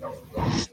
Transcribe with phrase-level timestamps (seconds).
[0.00, 0.68] that was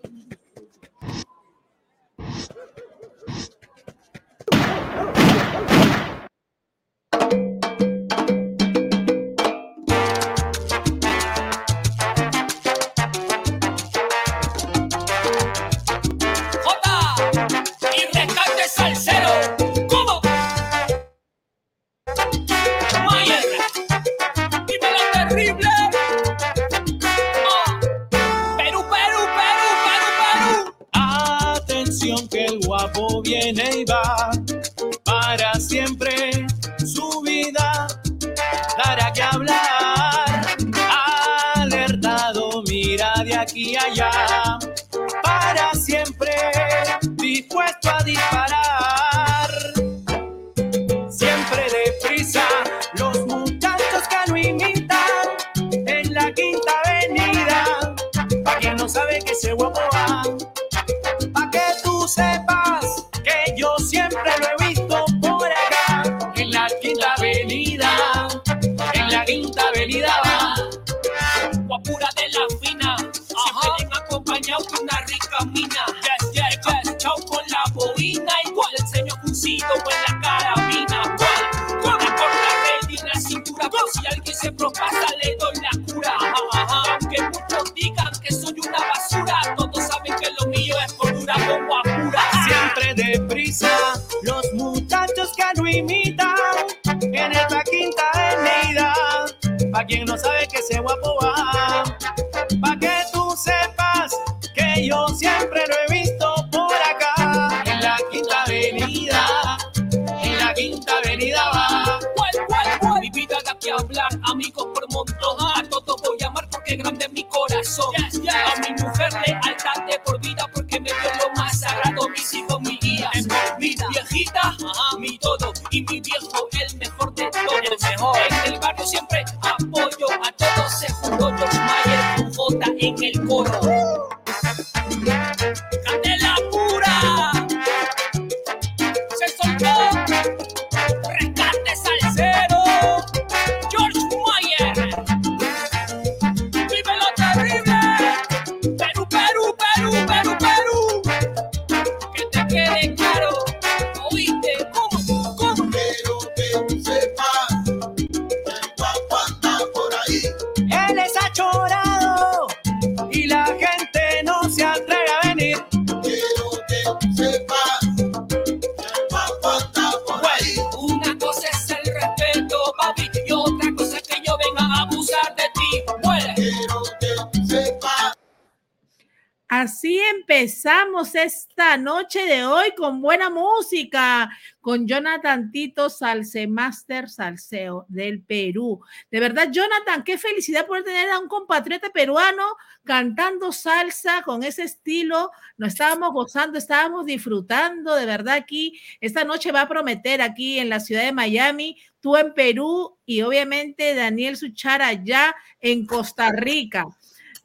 [180.42, 184.30] esta noche de hoy con buena música,
[184.60, 188.82] con Jonathan Tito Salse Master Salseo del Perú.
[189.10, 192.44] De verdad, Jonathan, qué felicidad poder tener a un compatriota peruano
[192.84, 195.32] cantando salsa con ese estilo.
[195.58, 198.78] Nos estábamos gozando, estábamos disfrutando, de verdad aquí.
[199.00, 203.22] Esta noche va a prometer aquí en la ciudad de Miami, tú en Perú y
[203.22, 206.86] obviamente Daniel Suchara allá en Costa Rica.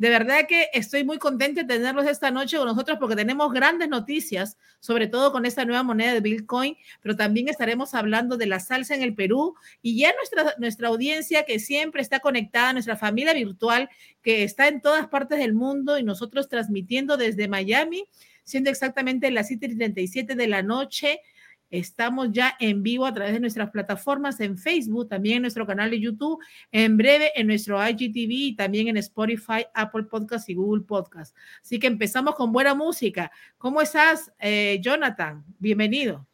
[0.01, 3.91] De verdad que estoy muy contenta de tenerlos esta noche con nosotros porque tenemos grandes
[3.91, 8.61] noticias, sobre todo con esta nueva moneda de Bitcoin, pero también estaremos hablando de la
[8.61, 13.35] salsa en el Perú y ya nuestra, nuestra audiencia que siempre está conectada, nuestra familia
[13.35, 13.91] virtual
[14.23, 18.07] que está en todas partes del mundo y nosotros transmitiendo desde Miami,
[18.43, 21.21] siendo exactamente las 7:37 de la noche
[21.71, 25.91] Estamos ya en vivo a través de nuestras plataformas en Facebook, también en nuestro canal
[25.91, 26.43] de YouTube,
[26.73, 31.37] en breve en nuestro IGTV y también en Spotify, Apple Podcast y Google Podcast.
[31.63, 33.31] Así que empezamos con buena música.
[33.57, 35.45] ¿Cómo estás, eh, Jonathan?
[35.59, 36.27] Bienvenido.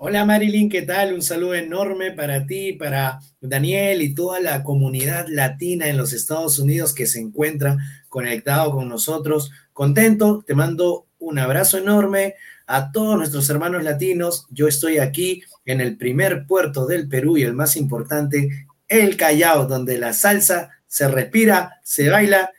[0.00, 1.12] Hola Marilyn, ¿qué tal?
[1.12, 6.60] Un saludo enorme para ti, para Daniel y toda la comunidad latina en los Estados
[6.60, 7.76] Unidos que se encuentra
[8.08, 9.50] conectado con nosotros.
[9.72, 12.34] Contento, te mando un abrazo enorme
[12.68, 14.46] a todos nuestros hermanos latinos.
[14.50, 19.66] Yo estoy aquí en el primer puerto del Perú y el más importante, el Callao,
[19.66, 22.52] donde la salsa se respira, se baila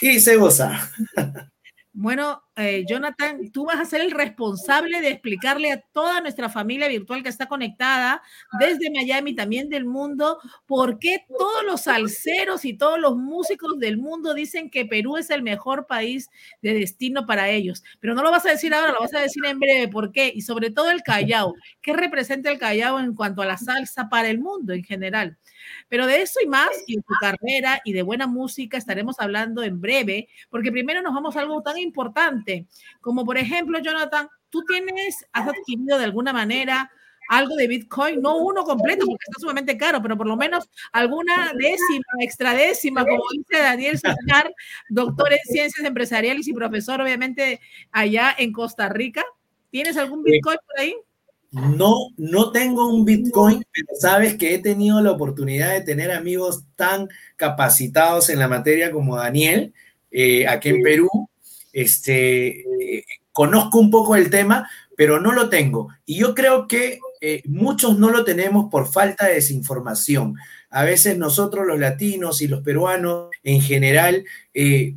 [0.00, 0.90] y se goza.
[1.94, 6.88] Bueno, eh, Jonathan, tú vas a ser el responsable de explicarle a toda nuestra familia
[6.88, 8.22] virtual que está conectada
[8.58, 13.98] desde Miami, también del mundo, por qué todos los salseros y todos los músicos del
[13.98, 16.30] mundo dicen que Perú es el mejor país
[16.62, 17.82] de destino para ellos.
[18.00, 20.32] Pero no lo vas a decir ahora, lo vas a decir en breve, ¿por qué?
[20.34, 21.54] Y sobre todo el Callao.
[21.82, 25.36] ¿Qué representa el Callao en cuanto a la salsa para el mundo en general?
[25.92, 29.62] Pero de eso y más, y de tu carrera y de buena música estaremos hablando
[29.62, 32.66] en breve, porque primero nos vamos a algo tan importante,
[33.02, 36.90] como por ejemplo, Jonathan, tú tienes, has adquirido de alguna manera
[37.28, 41.52] algo de Bitcoin, no uno completo porque está sumamente caro, pero por lo menos alguna
[41.58, 44.50] décima, extra décima, como dice Daniel Suchar,
[44.88, 47.60] doctor en ciencias empresariales y profesor obviamente
[47.90, 49.26] allá en Costa Rica.
[49.68, 50.96] ¿Tienes algún Bitcoin por ahí?
[51.52, 56.64] No, no tengo un Bitcoin, pero sabes que he tenido la oportunidad de tener amigos
[56.76, 59.74] tan capacitados en la materia como Daniel,
[60.10, 61.10] eh, aquí en Perú.
[61.74, 64.66] Este, eh, conozco un poco el tema,
[64.96, 65.88] pero no lo tengo.
[66.06, 70.36] Y yo creo que eh, muchos no lo tenemos por falta de desinformación.
[70.70, 74.24] A veces nosotros los latinos y los peruanos en general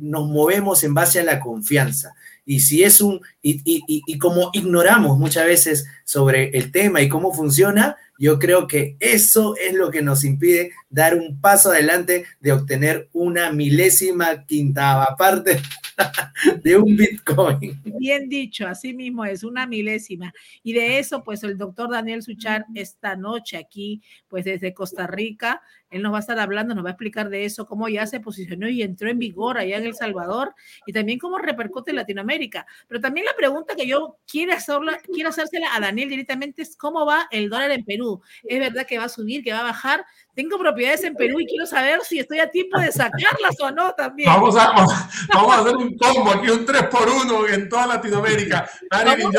[0.00, 2.14] nos movemos en base a la confianza
[2.46, 7.08] y si es un, y, y, y, como ignoramos muchas veces sobre el tema y
[7.08, 12.24] cómo funciona, yo creo que eso es lo que nos impide dar un paso adelante
[12.40, 15.60] de obtener una milésima quintava parte
[16.62, 17.80] de un Bitcoin.
[17.98, 20.32] Bien dicho, así mismo es, una milésima.
[20.62, 25.62] Y de eso, pues el doctor Daniel Suchar esta noche aquí, pues desde Costa Rica,
[25.90, 28.20] él nos va a estar hablando, nos va a explicar de eso, cómo ya se
[28.20, 30.54] posicionó y entró en vigor allá en El Salvador
[30.84, 32.66] y también cómo repercute en Latinoamérica.
[32.88, 37.06] Pero también la pregunta que yo quiero, hacerla, quiero hacérsela a Daniel directamente es cómo
[37.06, 38.05] va el dólar en Perú.
[38.44, 40.04] ¿Es verdad que va a subir, que va a bajar?
[40.34, 43.92] Tengo propiedades en Perú y quiero saber si estoy a tiempo de sacarlas o no
[43.94, 44.28] también.
[44.28, 44.72] Vamos a,
[45.32, 48.68] vamos a hacer un combo aquí, un 3 por 1 en toda Latinoamérica.
[48.90, 49.30] Marilyn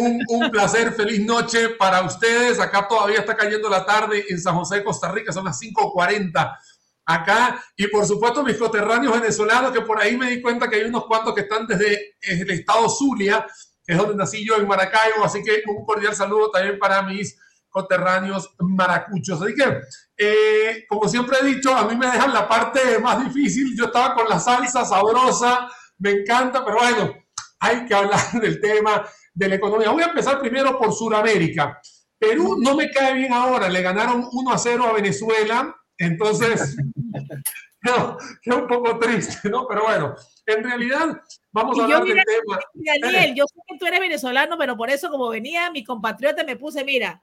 [0.00, 2.58] un, un placer, feliz noche para ustedes.
[2.58, 6.56] Acá todavía está cayendo la tarde en San José, Costa Rica, son las 5.40
[7.04, 7.62] acá.
[7.76, 11.06] Y por supuesto mis coterráneos venezolanos, que por ahí me di cuenta que hay unos
[11.06, 13.46] cuantos que están desde el estado Zulia,
[13.84, 15.24] que es donde nací yo en Maracaibo.
[15.24, 17.38] Así que un cordial saludo también para mis
[17.72, 19.42] coterráneos maracuchos.
[19.42, 19.80] Así que,
[20.16, 23.74] eh, como siempre he dicho, a mí me dejan la parte más difícil.
[23.76, 27.14] Yo estaba con la salsa sabrosa, me encanta, pero bueno,
[27.58, 29.04] hay que hablar del tema
[29.34, 29.90] de la economía.
[29.90, 31.80] Voy a empezar primero por Sudamérica.
[32.18, 36.76] Perú no me cae bien ahora, le ganaron 1 a 0 a Venezuela, entonces
[37.82, 39.66] no, queda un poco triste, ¿no?
[39.66, 40.14] Pero bueno,
[40.46, 41.20] en realidad
[41.50, 42.60] vamos a hablar del tema.
[43.00, 46.56] Daniel, yo sé que tú eres venezolano, pero por eso como venía mi compatriota me
[46.56, 47.20] puse, mira,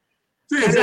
[0.50, 0.80] Sí, sí,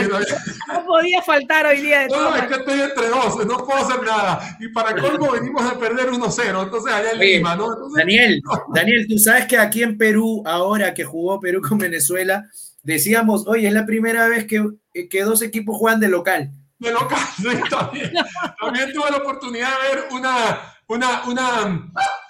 [0.68, 2.02] no, podía faltar hoy día.
[2.02, 4.56] De no, es que estoy entre dos, no puedo hacer nada.
[4.60, 7.74] Y para colmo venimos a perder 1-0, entonces allá en Lima, ¿no?
[7.96, 8.40] Daniel,
[8.72, 12.46] Daniel, tú sabes que aquí en Perú, ahora que jugó Perú con Venezuela,
[12.84, 14.64] decíamos, oye, es la primera vez que,
[15.10, 16.52] que dos equipos juegan de local.
[16.78, 18.12] De local, sí, también.
[18.60, 21.22] también tuve la oportunidad de ver una, una,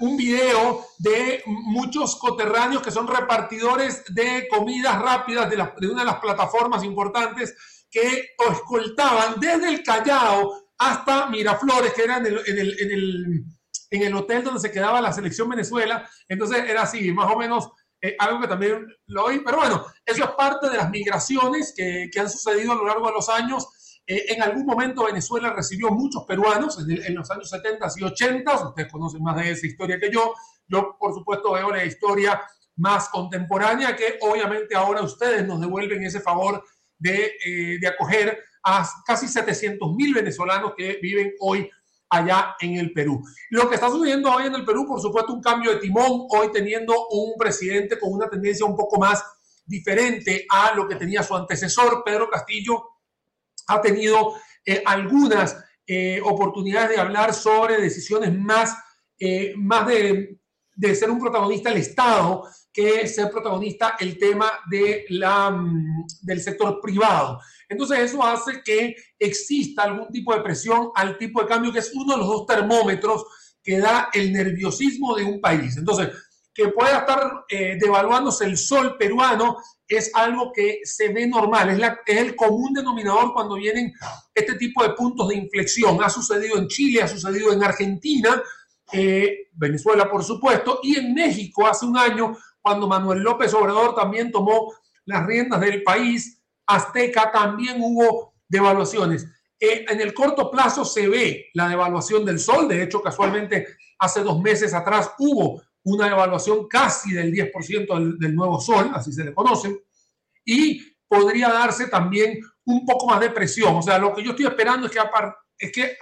[0.01, 5.57] un video de muchos coterráneos que son repartidores de comidas rápidas de,
[5.89, 7.55] una de las plataformas importantes
[7.91, 13.45] que escoltaban desde el Callao hasta Miraflores, que era en el, en el, en el,
[13.91, 16.09] en el hotel donde se quedaba la selección Venezuela.
[16.29, 17.71] Entonces era así, más o menos
[18.01, 19.41] eh, algo que también lo oí.
[19.41, 23.07] Pero bueno, eso es parte de las migraciones que, que han sucedido a lo largo
[23.07, 23.67] de los años
[24.07, 28.93] eh, en algún momento Venezuela recibió muchos peruanos en, los años 70 y 80, ustedes
[28.93, 30.33] conocen más de esa historia que yo.
[30.69, 32.41] Yo, por supuesto, veo la historia
[32.77, 36.63] más contemporánea que obviamente ahora ustedes nos devuelven ese favor
[36.99, 41.69] de, eh, de acoger a casi 700 mil venezolanos que viven hoy
[42.09, 43.23] allá en el Perú.
[43.51, 46.51] Lo que está sucediendo hoy en el Perú, por supuesto, un cambio de timón, hoy
[46.53, 49.25] teniendo un presidente con una tendencia un poco más
[49.65, 52.96] diferente a lo que tenía su antecesor, Pedro Castillo,
[53.67, 55.57] ha tenido eh, algunas
[55.87, 58.77] eh, oportunidades de hablar sobre decisiones más,
[59.19, 60.39] eh, más de,
[60.75, 66.41] de, ser un protagonista el Estado que ser protagonista el tema de la, mm, del
[66.41, 67.41] sector privado.
[67.69, 71.93] Entonces eso hace que exista algún tipo de presión al tipo de cambio, que es
[71.95, 73.25] uno de los dos termómetros
[73.63, 75.77] que da el nerviosismo de un país.
[75.77, 76.11] Entonces,
[76.57, 77.45] que pueda estar
[77.79, 79.59] devaluándose el sol peruano
[79.89, 83.93] es algo que se ve normal, es, el común denominador cuando vienen
[84.35, 85.99] este tipo de puntos de inflexión.
[86.03, 88.43] Ha sucedido en Chile, ha sucedido en Argentina,
[88.93, 94.33] eh, Venezuela por supuesto, y en México hace un año, cuando Manuel López Obrador también
[94.33, 94.73] tomó
[95.05, 99.27] las riendas del país, Azteca también hubo devaluaciones.
[99.59, 103.67] Eh, en el corto plazo se ve la devaluación del sol, de hecho casualmente
[103.99, 109.25] hace dos meses atrás hubo una evaluación casi del 10% del, nuevo sol, así se
[109.25, 109.85] le conoce,
[110.45, 113.77] y podría darse también un poco más de presión.
[113.77, 114.99] O sea, lo que yo estoy esperando es que,
[115.59, 115.97] es que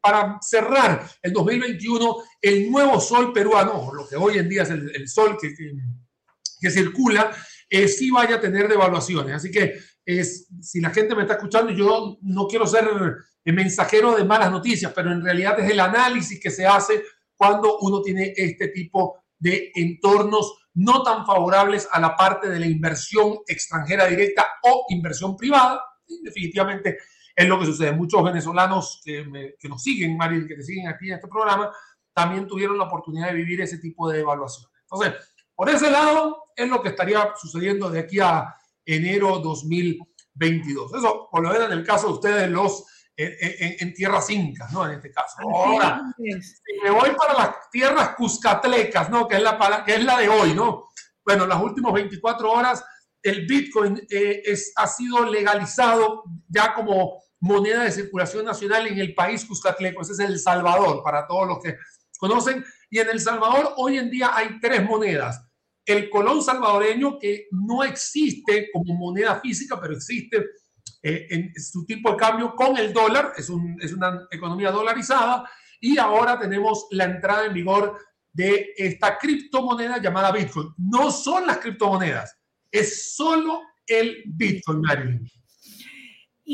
[0.00, 5.08] para cerrar el 2021, el nuevo sol peruano, lo que hoy en día es el,
[5.08, 5.54] sol que,
[6.60, 7.30] que, circula,
[7.70, 9.36] eh, sí vaya a tener devaluaciones.
[9.36, 12.90] Así que es, si la gente me está escuchando, yo no quiero ser
[13.44, 17.04] el mensajero de malas noticias, pero en realidad es el análisis que se hace
[17.42, 22.66] cuando uno tiene este tipo de entornos no tan favorables a la parte de la
[22.66, 25.82] inversión extranjera directa o inversión privada.
[26.22, 26.98] definitivamente
[27.34, 27.90] es lo que sucede.
[27.90, 29.26] Muchos venezolanos que,
[29.68, 31.72] nos siguen, Mario, que te siguen aquí en este programa,
[32.14, 34.70] también tuvieron la oportunidad de vivir ese tipo de evaluaciones.
[34.82, 35.14] Entonces,
[35.56, 40.94] por ese lado, es lo que estaría sucediendo de aquí a enero 2022.
[40.94, 42.84] Eso, por lo menos en el caso de ustedes, los
[43.16, 44.86] en, tierras incas, ¿no?
[44.86, 45.36] En este caso.
[45.40, 49.28] Ahora, si me voy para las tierras cuscatlecas, ¿no?
[49.28, 50.88] Que es la, que es la de hoy, ¿no?
[51.24, 52.84] Bueno, las últimas 24 horas
[53.22, 59.14] el Bitcoin eh, es, ha sido legalizado ya como moneda de circulación nacional en el
[59.14, 60.02] país cuscatleco.
[60.02, 61.76] Ese es El Salvador, para todos los que
[62.18, 62.64] conocen.
[62.90, 65.40] Y en El Salvador hoy en día hay tres monedas.
[65.84, 70.44] El colón salvadoreño, que no existe como moneda física, pero existe
[71.02, 75.48] eh, en su tipo de cambio con el dólar, es, es una economía dolarizada,
[75.80, 77.98] y ahora tenemos la entrada en vigor
[78.32, 80.68] de esta criptomoneda llamada Bitcoin.
[80.78, 82.38] No son las criptomonedas,
[82.70, 85.28] es solo el Bitcoin, Marilyn.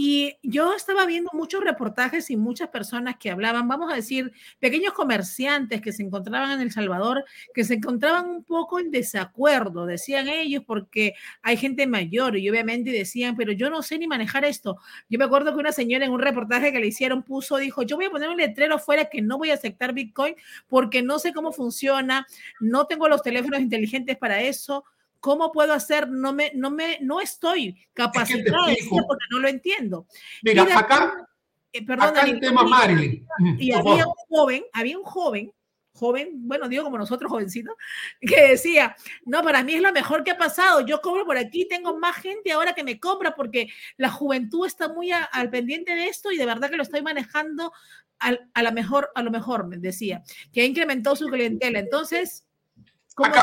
[0.00, 4.92] Y yo estaba viendo muchos reportajes y muchas personas que hablaban, vamos a decir, pequeños
[4.92, 10.28] comerciantes que se encontraban en El Salvador, que se encontraban un poco en desacuerdo, decían
[10.28, 14.76] ellos, porque hay gente mayor y obviamente decían, pero yo no sé ni manejar esto.
[15.08, 17.96] Yo me acuerdo que una señora en un reportaje que le hicieron puso, dijo, yo
[17.96, 20.36] voy a poner un letrero afuera que no voy a aceptar Bitcoin
[20.68, 22.24] porque no sé cómo funciona,
[22.60, 24.84] no tengo los teléfonos inteligentes para eso
[25.20, 26.08] ¿Cómo puedo hacer?
[26.08, 30.06] No me, no me, no estoy capacitada porque no lo entiendo.
[30.42, 31.28] Mira, acá,
[31.72, 33.26] eh, acá el tema Marilyn.
[33.58, 35.52] Y había un joven, había un joven,
[35.98, 37.74] joven, bueno, digo como nosotros jovencitos,
[38.20, 40.86] que decía, no, para mí es lo mejor que ha pasado.
[40.86, 44.88] Yo cobro por aquí, tengo más gente ahora que me compra porque la juventud está
[44.88, 47.72] muy al pendiente de esto y de verdad que lo estoy manejando
[48.18, 50.22] al, a, lo mejor, a lo mejor, me decía,
[50.52, 51.78] que ha incrementado su clientela.
[51.78, 52.47] Entonces,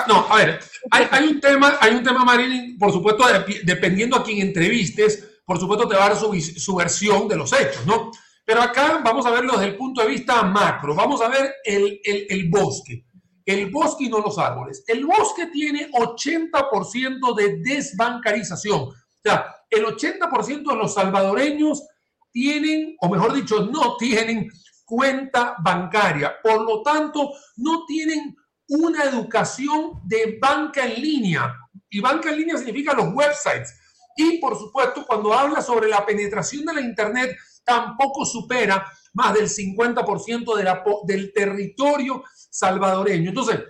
[0.08, 0.60] no, a ver,
[0.92, 3.26] hay, un tema, hay un tema, Marilyn, por supuesto,
[3.64, 7.86] dependiendo a quién entrevistes, por supuesto te va a dar su, versión de los hechos,
[7.86, 8.12] ¿no?
[8.44, 12.00] Pero acá vamos a verlo desde el punto de vista macro, vamos a ver el,
[12.04, 13.06] el bosque.
[13.46, 14.84] El bosque y no los árboles.
[14.88, 18.82] El bosque tiene 80% de desbancarización.
[18.82, 21.84] O sea, el 80% de los salvadoreños
[22.32, 24.50] tienen, o mejor dicho, no tienen
[24.84, 26.36] cuenta bancaria.
[26.42, 28.36] Por lo tanto, no tienen
[28.68, 31.56] una educación de banca en línea.
[31.90, 33.74] Y banca en línea significa los websites.
[34.18, 39.48] Y por supuesto, cuando habla sobre la penetración de la Internet, tampoco supera más del
[39.48, 43.30] 50% de la, del territorio salvadoreño.
[43.30, 43.62] Entonces,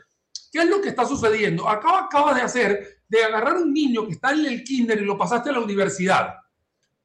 [0.52, 1.68] ¿qué es lo que está sucediendo?
[1.68, 5.18] Acaba, acabas de hacer de agarrar un niño que está en el kinder y lo
[5.18, 6.36] pasaste a la universidad.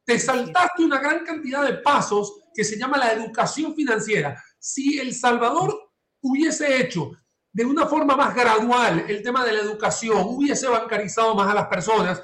[0.04, 4.42] Te saltaste una gran cantidad de pasos que se llama la educación financiera.
[4.58, 5.92] Si El Salvador
[6.22, 7.12] hubiese hecho
[7.52, 11.66] de una forma más gradual el tema de la educación, hubiese bancarizado más a las
[11.66, 12.22] personas,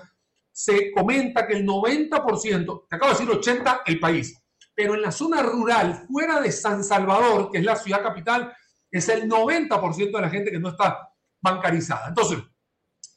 [0.53, 4.41] se comenta que el 90%, te acabo de decir 80 el país,
[4.75, 8.55] pero en la zona rural, fuera de San Salvador, que es la ciudad capital,
[8.91, 12.09] es el 90% de la gente que no está bancarizada.
[12.09, 12.39] Entonces,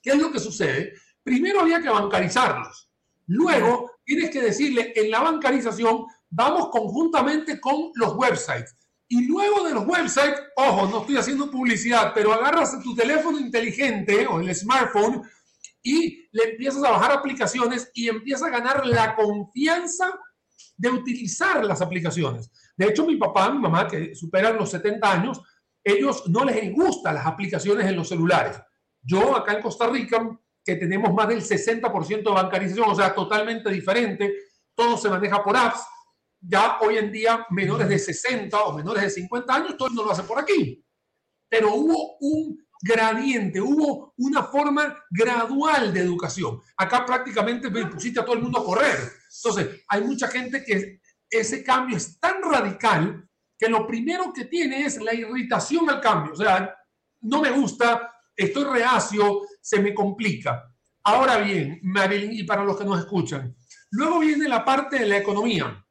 [0.01, 0.93] ¿qué es lo que sucede?
[1.23, 2.89] Primero había que bancarizarlos.
[3.27, 8.75] Luego, tienes que decirle, en la bancarización vamos conjuntamente con los websites.
[9.11, 14.27] Y luego de los websites, ojo, no estoy haciendo publicidad, pero agarras tu teléfono inteligente
[14.27, 15.23] o el smartphone
[15.81, 20.13] y le empiezas a bajar aplicaciones y empiezas a ganar la confianza
[20.77, 22.51] de utilizar las aplicaciones.
[22.77, 25.41] De hecho, mi papá, mi mamá, que superan los 70 años,
[25.83, 28.61] ellos no les gustan las aplicaciones en los celulares.
[29.01, 33.71] Yo acá en Costa Rica, que tenemos más del 60% de bancarización, o sea, totalmente
[33.71, 34.33] diferente,
[34.75, 35.81] todo se maneja por apps,
[36.41, 40.11] ya hoy en día menores de 60 o menores de 50 años, todo no lo
[40.11, 40.83] hace por aquí.
[41.49, 46.61] Pero hubo un gradiente, hubo una forma gradual de educación.
[46.77, 48.97] Acá prácticamente me pusiste a todo el mundo a correr.
[49.35, 53.27] Entonces, hay mucha gente que ese cambio es tan radical
[53.57, 56.33] que lo primero que tiene es la irritación al cambio.
[56.33, 56.73] O sea,
[57.21, 60.63] no me gusta, estoy reacio, se me complica.
[61.03, 63.55] Ahora bien, Marilyn, y para los que nos escuchan,
[63.91, 65.85] luego viene la parte de la economía.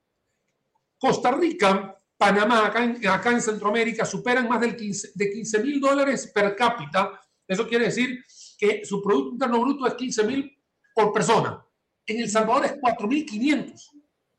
[0.98, 6.56] Costa Rica Panamá, acá en, Centroamérica, superan más del 15, de 15 mil dólares per
[6.56, 7.20] cápita.
[7.46, 8.24] Eso quiere decir
[8.58, 10.58] que su Producto Interno Bruto es 15 mil
[10.92, 11.64] por persona.
[12.04, 13.72] En El Salvador es 4.500.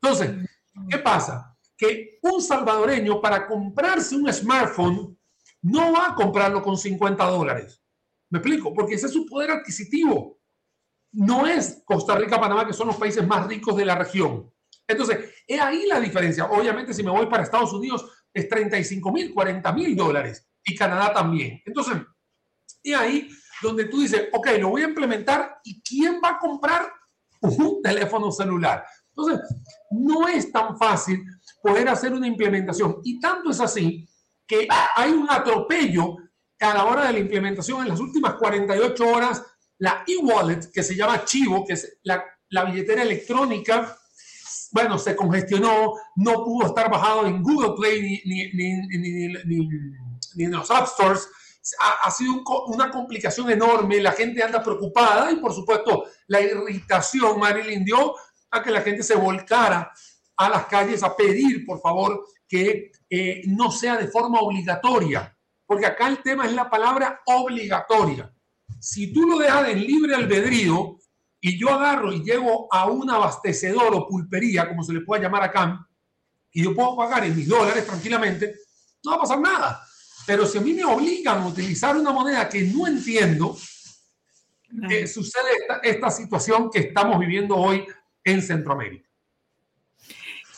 [0.02, 0.48] Entonces,
[0.90, 1.56] ¿qué pasa?
[1.74, 5.18] Que un salvadoreño para comprarse un smartphone
[5.62, 7.82] no va a comprarlo con 50 dólares.
[8.28, 8.74] ¿Me explico?
[8.74, 10.38] Porque ese es su poder adquisitivo.
[11.12, 14.52] No es Costa Rica, Panamá, que son los países más ricos de la región.
[14.92, 16.46] Entonces, es ahí la diferencia.
[16.46, 20.48] Obviamente, si me voy para Estados Unidos, es 35 mil, 40 mil dólares.
[20.64, 21.62] Y Canadá también.
[21.64, 21.96] Entonces,
[22.82, 23.30] es ahí
[23.62, 26.92] donde tú dices, ok, lo voy a implementar y ¿quién va a comprar
[27.40, 28.84] un teléfono celular?
[29.08, 29.40] Entonces,
[29.90, 31.24] no es tan fácil
[31.62, 33.00] poder hacer una implementación.
[33.04, 34.08] Y tanto es así
[34.46, 34.66] que
[34.96, 36.16] hay un atropello
[36.60, 39.44] a la hora de la implementación en las últimas 48 horas.
[39.78, 43.96] La e-wallet, que se llama Chivo, que es la, la billetera electrónica,
[44.72, 49.28] bueno, se congestionó, no pudo estar bajado en Google Play ni, ni, ni,
[50.36, 51.28] ni, en los App Stores
[51.78, 57.84] ha, sido una complicación enorme, la gente anda preocupada y por supuesto la irritación, Marilyn,
[57.84, 58.14] dio
[58.50, 59.92] a que la gente se volcara
[60.36, 65.36] a las calles a pedir, por favor, que eh, no sea de forma obligatoria,
[65.66, 68.32] porque acá el tema es la palabra obligatoria.
[68.80, 70.96] Si tú lo dejas en libre albedrío
[71.40, 75.42] y yo agarro y llego a un abastecedor o pulpería, como se le puede llamar
[75.42, 75.86] acá,
[76.52, 78.56] y yo puedo pagar en mis dólares tranquilamente,
[79.04, 79.82] no va a pasar nada.
[80.26, 83.56] Pero si a mí me obligan a utilizar una moneda que no entiendo,
[84.90, 85.48] eh, sucede
[85.82, 87.84] esta, situación que estamos viviendo hoy
[88.22, 89.08] en Centroamérica.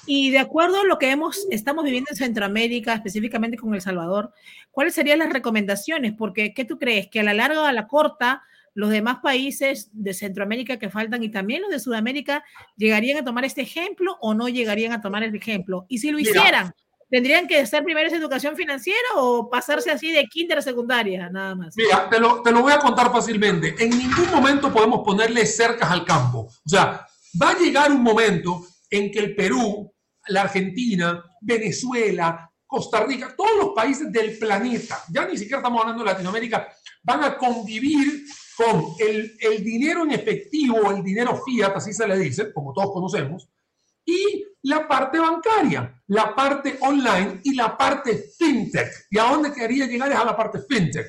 [0.05, 4.33] Y de acuerdo a lo que hemos, estamos viviendo en Centroamérica, específicamente con El Salvador,
[4.73, 6.13] ¿cuáles serían las recomendaciones?
[6.19, 7.09] Porque, ¿qué tú crees?
[7.09, 8.43] ¿Que a la larga o a la corta
[8.75, 12.45] los demás países de Centroamérica que faltan y también los de Sudamérica
[12.77, 15.87] llegarían a tomar este ejemplo o no llegarían a tomar el ejemplo?
[15.89, 16.75] Y si lo hicieran,
[17.13, 21.55] ¿Tendrían que ser primero esa educación financiera o pasarse así de kinder a secundaria, nada
[21.55, 21.75] más?
[21.77, 23.75] Mira, te lo, te lo voy a contar fácilmente.
[23.79, 26.49] En ningún momento podemos ponerle cercas al campo.
[26.49, 27.07] O sea,
[27.41, 29.93] va a llegar un momento en que el Perú,
[30.29, 36.03] la Argentina, Venezuela, Costa Rica, todos los países del planeta, ya ni siquiera estamos hablando
[36.03, 36.67] de Latinoamérica,
[37.03, 38.25] van a convivir
[38.57, 42.93] con el, el dinero en efectivo, el dinero fiat, así se le dice, como todos
[42.93, 43.49] conocemos,
[44.05, 49.07] y la parte bancaria, la parte online y la parte fintech.
[49.11, 50.11] ¿Y a dónde quería llegar?
[50.11, 51.07] Es a la parte fintech,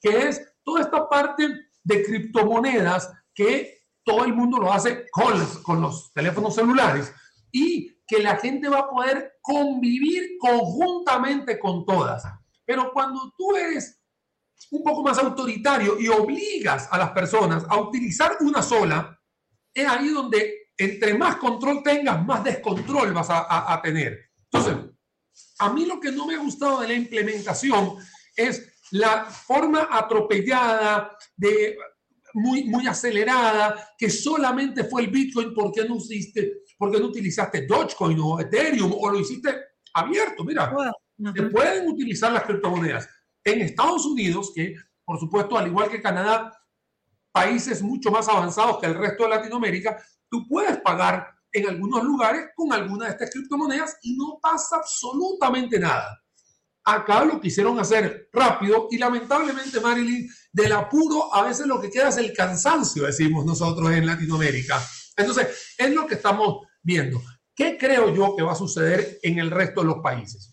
[0.00, 1.48] que es toda esta parte
[1.82, 7.12] de criptomonedas que todo el mundo lo hace con los, con los teléfonos celulares
[7.50, 12.24] y que la gente va a poder convivir conjuntamente con todas.
[12.64, 14.01] Pero cuando tú eres
[14.70, 19.18] un poco más autoritario y obligas a las personas a utilizar una sola,
[19.74, 24.30] es ahí donde entre más control tengas, más descontrol vas a, tener.
[24.50, 24.76] Entonces,
[25.58, 27.96] a mí lo que no me ha gustado de la implementación
[28.36, 31.76] es la forma atropellada, de,
[32.34, 38.18] muy, muy acelerada, que solamente fue el Bitcoin porque no, hiciste, porque no utilizaste Dogecoin
[38.20, 39.54] o Ethereum o lo hiciste
[39.94, 40.44] abierto.
[40.44, 40.74] Mira,
[41.34, 43.08] se pueden utilizar las criptomonedas.
[43.44, 46.52] En Estados Unidos, que por supuesto, al igual que Canadá,
[47.32, 52.46] países mucho más avanzados que el resto de Latinoamérica, tú puedes pagar en algunos lugares
[52.54, 56.18] con alguna de estas criptomonedas y no pasa absolutamente nada.
[56.84, 62.08] Acá lo quisieron hacer rápido y lamentablemente, Marilyn, del apuro a veces lo que queda
[62.08, 64.82] es el cansancio, decimos nosotros en Latinoamérica.
[65.16, 67.22] Entonces, es lo que estamos viendo.
[67.54, 70.51] ¿Qué creo yo que va a suceder en el resto de los países?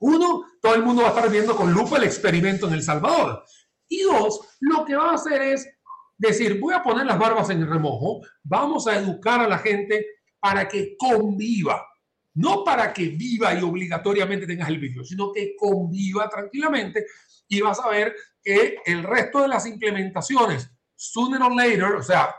[0.00, 3.44] Uno, todo el mundo va a estar viendo con lupa el experimento en El Salvador.
[3.88, 5.68] Y dos, lo que va a hacer es
[6.16, 10.06] decir, voy a poner las barbas en el remojo, vamos a educar a la gente
[10.40, 11.86] para que conviva,
[12.34, 17.06] no para que viva y obligatoriamente tengas el vídeo, sino que conviva tranquilamente
[17.48, 22.34] y vas a ver que el resto de las implementaciones, sooner or later, o sea,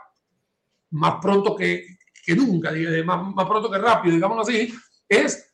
[0.90, 1.84] más pronto que,
[2.28, 2.70] nunca,
[3.04, 4.72] más, más pronto que rápido, digámoslo así,
[5.08, 5.49] es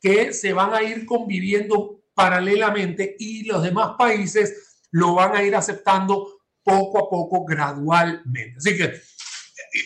[0.00, 5.54] que se van a ir conviviendo paralelamente y los demás países lo van a ir
[5.54, 8.54] aceptando poco a poco, gradualmente.
[8.56, 8.94] Así que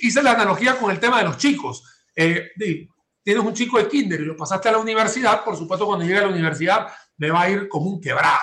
[0.02, 1.82] hice la analogía con el tema de los chicos.
[2.14, 2.50] Eh,
[3.22, 6.18] tienes un chico de kinder y lo pasaste a la universidad, por supuesto cuando llegue
[6.18, 8.38] a la universidad le va a ir como un quebrado.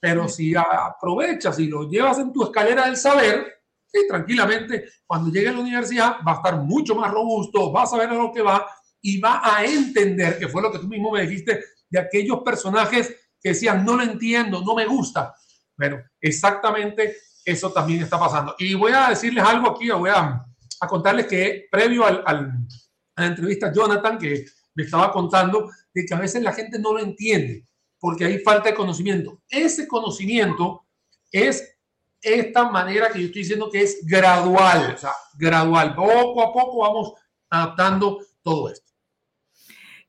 [0.00, 5.48] Pero si aprovechas y lo llevas en tu escalera del saber, sí, tranquilamente, cuando llegue
[5.48, 8.42] a la universidad va a estar mucho más robusto, va a saber a lo que
[8.42, 8.66] va
[9.00, 13.14] y va a entender, que fue lo que tú mismo me dijiste, de aquellos personajes
[13.40, 15.34] que decían, no lo entiendo, no me gusta.
[15.76, 18.54] Bueno, exactamente eso también está pasando.
[18.58, 20.44] Y voy a decirles algo aquí, voy a,
[20.80, 26.14] a contarles que previo al, a la entrevista Jonathan, que me estaba contando de que
[26.14, 27.64] a veces la gente no lo entiende
[27.98, 29.42] porque hay falta de conocimiento.
[29.48, 30.86] Ese conocimiento
[31.30, 31.76] es
[32.20, 35.94] esta manera que yo estoy diciendo que es gradual, o sea, gradual.
[35.94, 37.12] Poco a poco vamos
[37.50, 38.87] adaptando todo esto.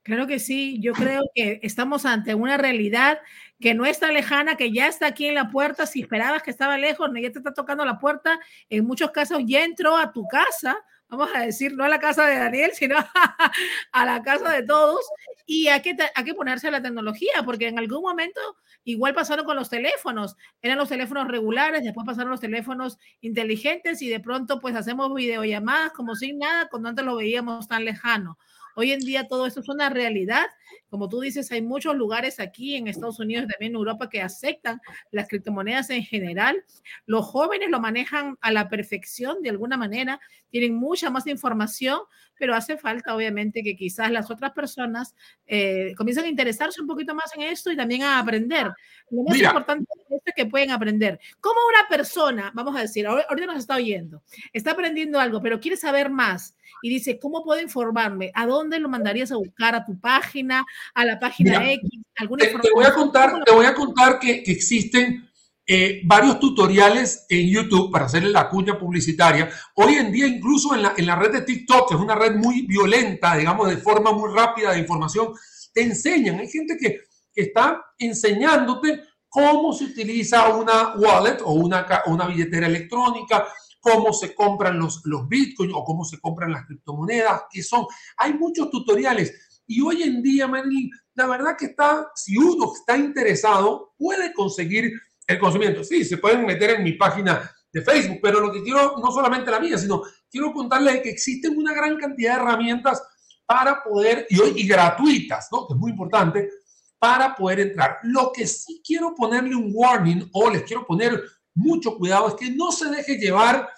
[0.02, 3.18] Claro que sí, yo creo que estamos ante una realidad
[3.60, 5.84] que no está lejana, que ya está aquí en la puerta.
[5.86, 8.40] Si esperabas que estaba lejos, ya te está tocando la puerta.
[8.70, 12.24] En muchos casos ya entró a tu casa, vamos a decir, no a la casa
[12.26, 12.96] de Daniel, sino
[13.92, 15.00] a la casa de todos.
[15.44, 18.40] Y hay que, hay que ponerse a la tecnología, porque en algún momento
[18.84, 20.34] igual pasaron con los teléfonos.
[20.62, 25.92] Eran los teléfonos regulares, después pasaron los teléfonos inteligentes y de pronto pues hacemos videollamadas
[25.92, 28.38] como sin nada, cuando antes lo veíamos tan lejano.
[28.76, 30.46] Hoy en día todo esto es una realidad.
[30.88, 34.80] Como tú dices, hay muchos lugares aquí en Estados Unidos también en Europa que aceptan
[35.10, 36.64] las criptomonedas en general.
[37.06, 42.00] Los jóvenes lo manejan a la perfección de alguna manera, tienen mucha más información,
[42.38, 45.14] pero hace falta obviamente que quizás las otras personas
[45.46, 48.70] eh, comiencen a interesarse un poquito más en esto y también a aprender.
[49.10, 49.84] Lo más importante
[50.26, 51.20] es que pueden aprender.
[51.40, 55.76] Como una persona, vamos a decir, ahorita nos está oyendo, está aprendiendo algo, pero quiere
[55.76, 58.30] saber más y dice, ¿cómo puedo informarme?
[58.34, 59.74] ¿A dónde lo mandarías a buscar?
[59.74, 60.64] ¿A tu página?
[60.94, 61.90] ¿A la página X?
[62.16, 65.30] ¿Alguna te, te, voy a contar, te voy a contar que, que existen
[65.72, 69.48] eh, varios tutoriales en YouTube para hacerle la cuña publicitaria.
[69.74, 72.34] Hoy en día, incluso en la, en la red de TikTok, que es una red
[72.34, 75.32] muy violenta, digamos, de forma muy rápida de información,
[75.72, 76.40] te enseñan.
[76.40, 82.66] Hay gente que, que está enseñándote cómo se utiliza una wallet o una, una billetera
[82.66, 83.46] electrónica,
[83.80, 87.86] cómo se compran los, los bitcoins o cómo se compran las criptomonedas, que son.
[88.18, 89.62] Hay muchos tutoriales.
[89.66, 94.92] Y hoy en día, Marilyn, la verdad que está, si uno está interesado, puede conseguir
[95.26, 95.84] el conocimiento.
[95.84, 99.50] Sí, se pueden meter en mi página de Facebook, pero lo que quiero, no solamente
[99.50, 103.02] la mía, sino quiero contarles que existen una gran cantidad de herramientas
[103.46, 105.66] para poder, y, y gratuitas, ¿no?
[105.66, 106.50] Que es muy importante,
[106.98, 107.98] para poder entrar.
[108.02, 111.22] Lo que sí quiero ponerle un warning o les quiero poner
[111.60, 113.68] mucho cuidado es que no se deje llevar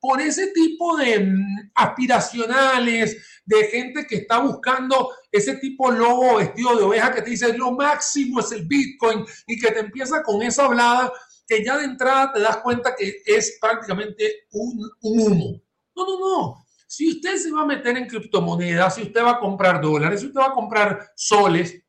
[0.00, 6.76] por ese tipo de mm, aspiracionales, de gente que está buscando ese tipo lobo vestido
[6.76, 10.42] de oveja que te dice lo máximo es el Bitcoin y que te empieza con
[10.42, 11.12] esa hablada
[11.46, 15.62] que ya de entrada te das cuenta que es prácticamente un, humo.
[15.94, 16.66] No, no, no.
[16.88, 20.26] Si usted se va a meter en criptomonedas, si usted va a comprar dólares, si
[20.26, 21.80] usted va a comprar soles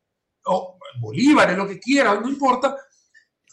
[0.44, 2.76] o bolívares, lo que quiera, no importa,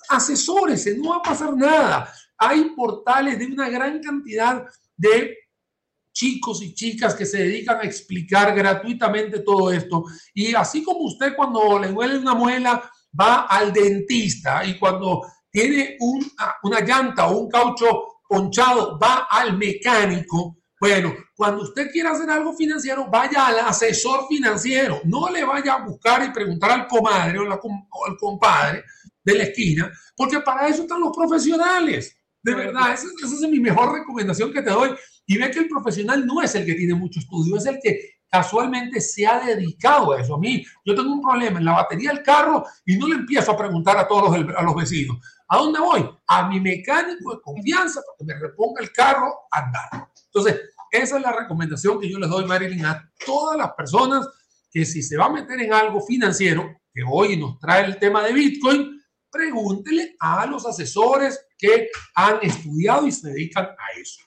[0.09, 2.11] asesórese, no va a pasar nada.
[2.37, 4.65] Hay portales de una gran cantidad
[4.95, 5.37] de
[6.11, 10.05] chicos y chicas que se dedican a explicar gratuitamente todo esto.
[10.33, 12.89] Y así como usted cuando le duele una muela
[13.19, 15.97] va al dentista y cuando tiene
[16.63, 22.53] una llanta o un caucho ponchado va al mecánico, bueno, cuando usted quiera hacer algo
[22.53, 25.01] financiero, vaya al asesor financiero.
[25.05, 28.83] No le vaya a buscar y preguntar al comadre o, al compadre
[29.25, 32.15] de la esquina, porque para eso están los profesionales.
[32.41, 34.91] De verdad, esa, esa es mi mejor recomendación que te doy
[35.25, 38.15] y ve que el profesional no es el que tiene mucho estudio, es el que
[38.29, 40.35] casualmente se ha dedicado a eso.
[40.35, 43.51] A mí, yo tengo un problema en la batería del carro y no le empiezo
[43.51, 45.17] a preguntar a todos los, a los vecinos.
[45.47, 46.07] ¿A dónde voy?
[46.27, 50.09] A mi mecánico de confianza para que me reponga el carro a andar.
[50.25, 50.61] Entonces,
[50.91, 54.27] esa es la recomendación que yo les doy, Marilyn, a todas las personas
[54.69, 58.23] que si se va a meter en algo financiero, que hoy nos trae el tema
[58.23, 58.94] de Bitcoin,
[59.35, 64.21] pregúntele a los asesores que han estudiado y se dedican a eso.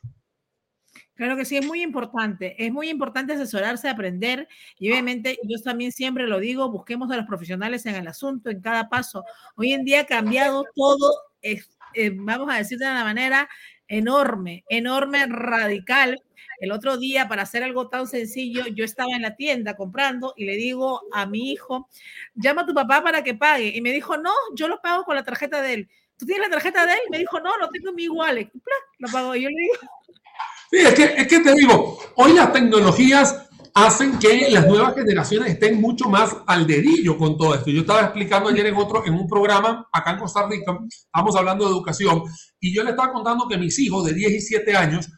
[1.14, 2.54] Claro que sí, es muy importante.
[2.64, 4.46] Es muy importante asesorarse, aprender.
[4.78, 8.60] Y obviamente, yo también siempre lo digo, busquemos a los profesionales en el asunto, en
[8.60, 9.24] cada paso.
[9.56, 11.60] Hoy en día ha cambiado todo, eh,
[12.14, 13.48] vamos a decir de una manera
[13.88, 16.22] enorme, enorme, radical.
[16.60, 20.44] El otro día, para hacer algo tan sencillo, yo estaba en la tienda comprando y
[20.44, 21.88] le digo a mi hijo,
[22.34, 23.72] llama a tu papá para que pague.
[23.76, 25.88] Y me dijo, no, yo lo pago con la tarjeta de él.
[26.16, 27.00] ¿Tú tienes la tarjeta de él?
[27.10, 28.50] Me dijo, no, lo tengo en mi wallet.
[28.98, 29.36] Lo pago.
[29.36, 29.74] Y yo le digo,
[30.70, 35.52] Sí, es que, es que te digo, hoy las tecnologías hacen que las nuevas generaciones
[35.52, 37.70] estén mucho más al dedillo con todo esto.
[37.70, 41.64] Yo estaba explicando ayer en otro, en un programa acá en Costa Rica, estamos hablando
[41.64, 42.22] de educación,
[42.60, 45.08] y yo le estaba contando que mis hijos de 10 y 7 años,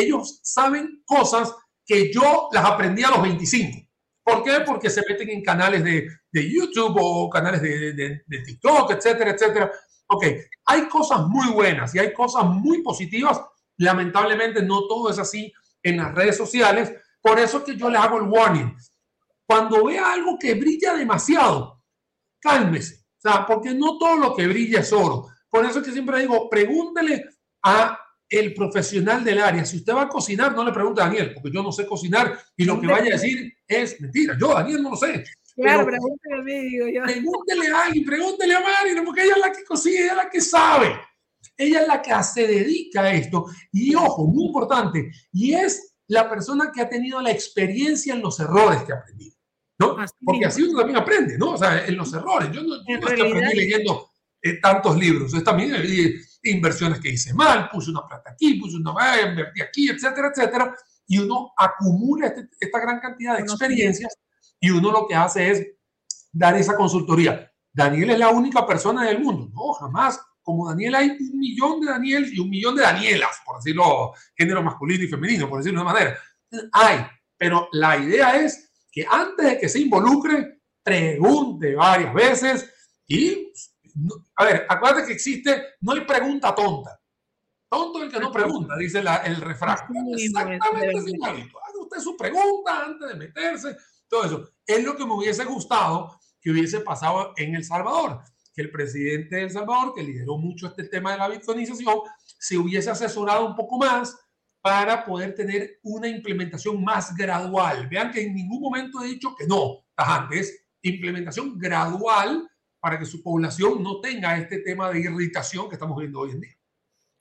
[0.00, 1.54] ellos saben cosas
[1.84, 3.88] que yo las aprendí a los 25.
[4.22, 4.60] ¿Por qué?
[4.66, 9.30] Porque se meten en canales de, de YouTube o canales de, de, de TikTok, etcétera,
[9.30, 9.72] etcétera.
[10.08, 10.24] Ok,
[10.66, 13.40] hay cosas muy buenas y hay cosas muy positivas
[13.78, 16.92] Lamentablemente no todo es así en las redes sociales.
[17.20, 18.74] Por eso que yo les hago el warning.
[19.44, 21.82] Cuando vea algo que brilla demasiado,
[22.40, 23.04] cálmese.
[23.18, 25.28] O sea, porque no todo lo que brilla es oro.
[25.48, 27.24] Por eso que siempre digo, pregúntele
[27.62, 29.64] a el profesional del área.
[29.64, 32.38] Si usted va a cocinar, no le pregunte a Daniel, porque yo no sé cocinar
[32.56, 34.36] y lo que vaya a decir es mentira.
[34.38, 35.24] Yo, Daniel, no lo sé.
[35.54, 37.02] Claro, pregúntele a mí, digo yo.
[37.02, 40.30] Pregúntele a alguien, pregúntele a Mari, porque ella es la que cocina, ella es la
[40.30, 40.96] que sabe.
[41.56, 43.46] Ella es la que se dedica a esto.
[43.72, 48.38] Y ojo, muy importante, y es la persona que ha tenido la experiencia en los
[48.38, 49.36] errores que ha aprendido.
[49.78, 49.96] ¿no?
[50.24, 51.52] Porque así uno también aprende, ¿no?
[51.52, 52.50] O sea, en los errores.
[52.52, 54.10] Yo no, yo no aprendí leyendo
[54.42, 55.34] eh, tantos libros.
[55.34, 56.14] Es también eh,
[56.50, 60.74] inversiones que hice mal, puse una plata aquí, puse una invertí aquí, etcétera, etcétera.
[61.06, 64.16] Y uno acumula este, esta gran cantidad de experiencias
[64.60, 65.66] y uno lo que hace es
[66.32, 67.50] dar esa consultoría.
[67.72, 69.50] Daniel es la única persona del mundo.
[69.52, 70.20] No, jamás.
[70.42, 74.62] Como Daniel hay un millón de Daniel y un millón de Danielas, por decirlo género
[74.62, 76.18] masculino y femenino, por decirlo de una manera.
[76.72, 77.04] Hay,
[77.36, 82.72] pero la idea es que antes de que se involucre, pregunte varias veces
[83.08, 83.52] y,
[84.36, 87.00] a ver, acuérdate que existe, no hay pregunta tonta.
[87.68, 89.78] Tonto el que no pregunta, dice el refrán.
[90.16, 93.76] Exactamente Haga usted su pregunta antes de meterse
[94.08, 94.50] todo eso.
[94.64, 98.22] Es lo que me hubiese gustado que hubiese pasado en El Salvador,
[98.54, 101.98] que el presidente de El Salvador, que lideró mucho este tema de la bitcoinización,
[102.38, 104.16] se hubiese asesorado un poco más
[104.60, 107.88] para poder tener una implementación más gradual.
[107.88, 112.48] Vean que en ningún momento he dicho que no, antes, implementación gradual
[112.86, 116.40] para que su población no tenga este tema de irritación que estamos viendo hoy en
[116.40, 116.56] día.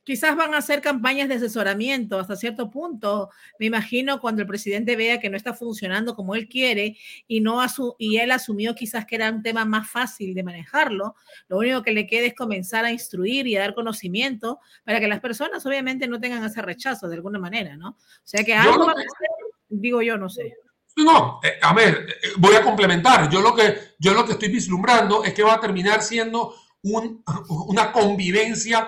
[0.04, 3.32] Quizás van a hacer campañas de asesoramiento hasta cierto punto.
[3.58, 7.60] Me imagino cuando el presidente vea que no está funcionando como él quiere y, no
[7.98, 11.16] y él asumió quizás que era un tema más fácil de manejarlo,
[11.48, 15.08] lo único que le queda es comenzar a instruir y a dar conocimiento para que
[15.08, 17.90] las personas obviamente no tengan ese rechazo de alguna manera, ¿no?
[17.90, 18.96] O sea que algo va a
[19.68, 20.54] digo yo, no sé.
[20.98, 23.30] No, eh, a ver, eh, voy a complementar.
[23.30, 27.24] Yo lo que, yo lo que estoy vislumbrando es que va a terminar siendo un,
[27.68, 28.88] una convivencia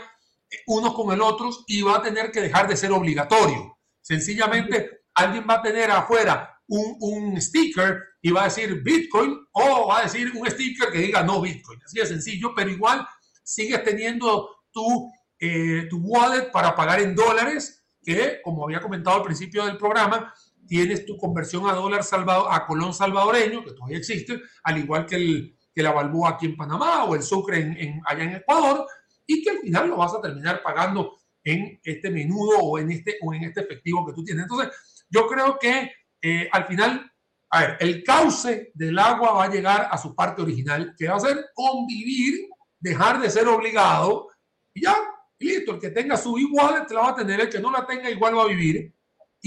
[0.66, 3.78] unos con el otro y va a tener que dejar de ser obligatorio.
[4.02, 9.88] Sencillamente, alguien va a tener afuera un, un, sticker y va a decir Bitcoin o
[9.88, 11.80] va a decir un sticker que diga no Bitcoin.
[11.84, 13.06] Así de sencillo, pero igual
[13.44, 19.24] sigues teniendo tu, eh, tu wallet para pagar en dólares, que como había comentado al
[19.24, 20.34] principio del programa,
[20.68, 25.16] tienes tu conversión a dólar salvado, a colón salvadoreño, que todavía existe, al igual que,
[25.16, 28.86] el, que la balboa aquí en Panamá o el sucre en, allá en Ecuador,
[29.26, 33.18] y que al final lo vas a terminar pagando en este menudo o en este,
[33.22, 34.44] o en este efectivo que tú tienes.
[34.44, 37.12] Entonces, yo creo que eh, al final,
[37.50, 41.16] a ver, el cauce del agua va a llegar a su parte original, que va
[41.16, 42.48] a ser convivir,
[42.80, 44.28] dejar de ser obligado
[44.74, 44.96] y ya,
[45.40, 47.86] listo, el que tenga su igual te la va a tener, el que no la
[47.86, 48.94] tenga igual va a vivir.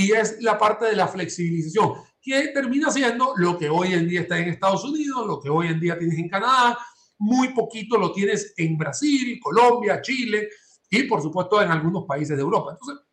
[0.01, 4.23] Y es la parte de la flexibilización, que termina siendo lo que hoy en día
[4.23, 6.79] está en Estados Unidos, lo que hoy en día tienes en Canadá,
[7.19, 10.49] muy poquito lo tienes en Brasil, Colombia, Chile
[10.89, 12.73] y por supuesto en algunos países de Europa.
[12.73, 13.05] Entonces,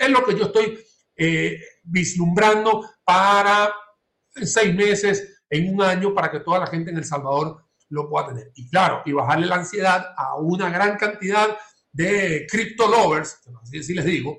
[0.00, 0.78] es, lo que yo estoy
[1.14, 3.70] eh, vislumbrando para
[4.34, 8.28] seis meses, en un año, para que toda la gente en El Salvador lo pueda
[8.28, 8.50] tener.
[8.54, 11.54] Y claro, y bajarle la ansiedad a una gran cantidad
[11.92, 13.42] de crypto lovers,
[13.78, 14.38] así les digo,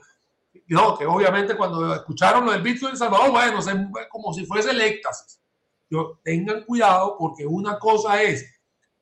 [0.68, 4.72] no, que obviamente cuando escucharon lo del Bitcoin en Salvador, bueno, es como si fuese
[4.72, 5.40] el éxtasis.
[5.90, 8.46] Yo, tengan cuidado porque una cosa es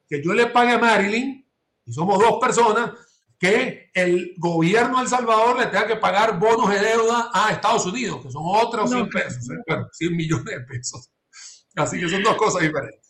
[0.08, 1.48] que yo le pague a Marilyn,
[1.86, 2.92] y somos dos personas,
[3.40, 7.86] que el gobierno de El Salvador le tenga que pagar bonos de deuda a Estados
[7.86, 9.48] Unidos, que son otros 100 pesos,
[9.92, 11.10] 100 millones de pesos.
[11.76, 13.03] Así que son dos cosas diferentes.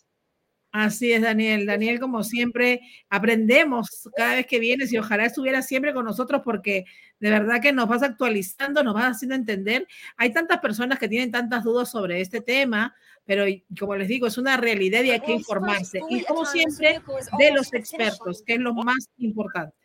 [0.74, 1.66] Así es, Daniel.
[1.66, 6.84] Daniel, como siempre, aprendemos cada vez que vienes y ojalá estuviera siempre con nosotros porque
[7.20, 9.88] de verdad que nos vas actualizando, nos vas haciendo entender.
[10.18, 12.94] Hay tantas personas que tienen tantas dudas sobre este tema
[13.26, 13.46] pero
[13.80, 16.02] como les digo, es una realidad y hay que informarse.
[16.10, 17.02] Y como siempre,
[17.38, 19.76] de los expertos, que es lo más importante.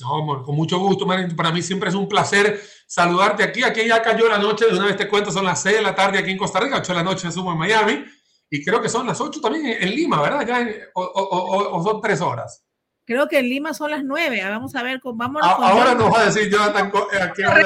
[0.00, 3.62] No, amor, con mucho gusto, Para mí siempre es un placer saludarte aquí.
[3.62, 5.94] Aquí ya cayó la noche, de una vez te cuento, son las 6 de la
[5.94, 8.04] tarde aquí en Costa Rica, 8 de la noche sumo en Miami.
[8.50, 10.46] Y creo que son las 8 también en Lima, ¿verdad?
[10.46, 12.66] Ya o son 3 horas.
[13.06, 14.42] Creo que en Lima son las nueve.
[14.42, 17.64] Ah, vamos a ver, vamos a, Ahora nos va a decir Jonathan a qué hora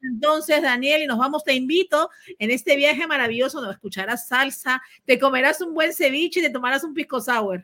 [0.00, 5.18] Entonces, Daniel, y nos vamos, te invito en este viaje maravilloso donde escucharás salsa, te
[5.18, 7.62] comerás un buen ceviche y te tomarás un pisco sour.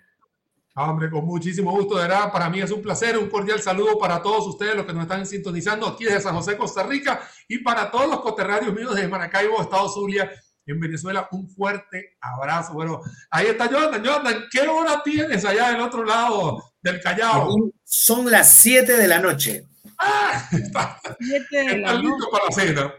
[0.74, 4.22] Hombre, con muchísimo gusto, de verdad, para mí es un placer, un cordial saludo para
[4.22, 7.90] todos ustedes, los que nos están sintonizando aquí desde San José, Costa Rica, y para
[7.90, 10.30] todos los coterráneos míos de Maracaibo, Estado Zulia,
[10.66, 12.74] en Venezuela, un fuerte abrazo.
[12.74, 14.02] Bueno, ahí está Jonathan.
[14.02, 17.72] Jonathan, ¿qué hora tienes allá del otro lado del Callao.
[17.84, 19.64] Son las 7 de la noche.
[19.98, 22.94] Ah, está, listo para la cena.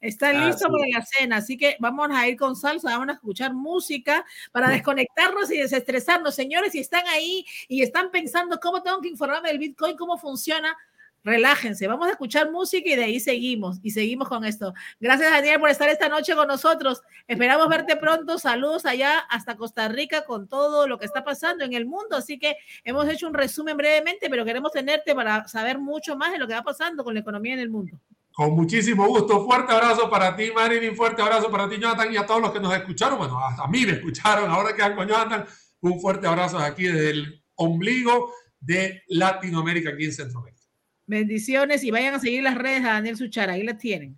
[0.00, 3.12] Está ah, listo para la cena, así que vamos a ir con salsa, vamos a
[3.12, 6.34] escuchar música para desconectarnos y desestresarnos.
[6.34, 10.76] Señores, si están ahí y están pensando cómo tengo que informarme del Bitcoin, cómo funciona,
[11.24, 14.74] relájense, vamos a escuchar música y de ahí seguimos y seguimos con esto.
[15.00, 17.02] Gracias Daniel por estar esta noche con nosotros.
[17.26, 18.38] Esperamos verte pronto.
[18.38, 22.16] Saludos allá hasta Costa Rica con todo lo que está pasando en el mundo.
[22.16, 26.38] Así que hemos hecho un resumen brevemente, pero queremos tenerte para saber mucho más de
[26.38, 27.98] lo que va pasando con la economía en el mundo.
[28.32, 29.44] Con muchísimo gusto.
[29.44, 30.96] Fuerte abrazo para ti, Marilyn.
[30.96, 33.18] Fuerte abrazo para ti, Jonathan, y a todos los que nos escucharon.
[33.18, 34.50] Bueno, a mí me escucharon.
[34.50, 35.44] Ahora que con Jonathan.
[35.82, 40.51] Un fuerte abrazo aquí desde el ombligo de Latinoamérica, aquí en Centroamérica.
[41.12, 44.16] Bendiciones y vayan a seguir las redes a Daniel Suchara, ahí las tienen.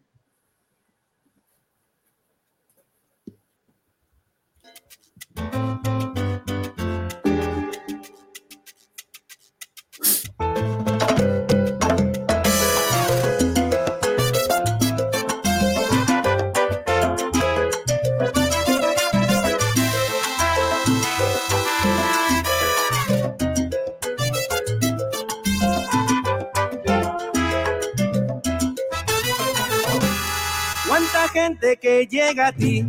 [31.29, 32.85] Gente que llega a ti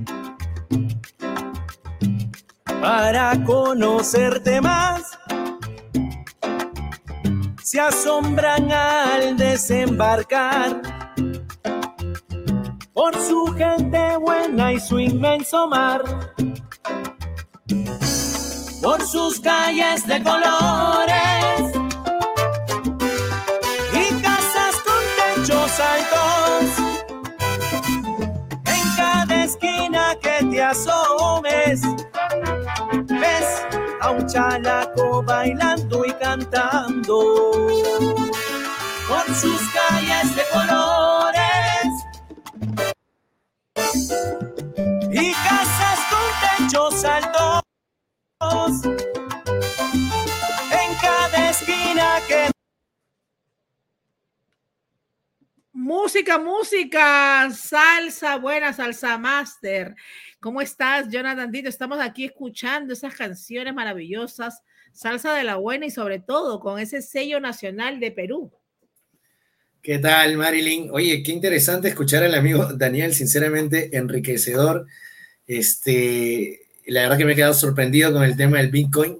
[2.81, 5.17] para conocerte más.
[7.63, 10.81] Se asombran al desembarcar
[12.93, 16.03] por su gente buena y su inmenso mar.
[18.81, 21.71] Por sus calles de colores
[23.93, 26.74] y casas con techos altos
[29.45, 31.81] esquina que te asomes,
[33.07, 33.63] ves
[34.01, 37.51] a un chalaco bailando y cantando.
[39.07, 41.89] Con sus calles de colores.
[45.11, 46.27] Y casas con
[46.67, 47.61] techos altos.
[50.71, 52.54] En cada esquina que
[55.85, 59.93] Música, música, salsa, buena salsa master.
[60.39, 61.69] ¿Cómo estás, Jonathan Tito?
[61.69, 67.03] Estamos aquí escuchando esas canciones maravillosas, salsa de la buena y sobre todo con ese
[67.03, 68.51] sello nacional de Perú.
[69.83, 70.89] ¿Qué tal, Marilyn?
[70.91, 74.87] Oye, qué interesante escuchar al amigo Daniel, sinceramente enriquecedor.
[75.45, 79.19] Este, la verdad que me he quedado sorprendido con el tema del Bitcoin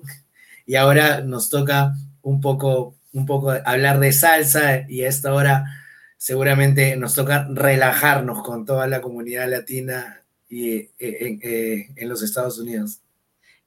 [0.66, 5.84] y ahora nos toca un poco, un poco hablar de salsa y a esta hora
[6.18, 12.60] seguramente nos toca relajarnos con toda la comunidad latina y, eh, eh, en, los Estados
[12.60, 13.02] Unidos.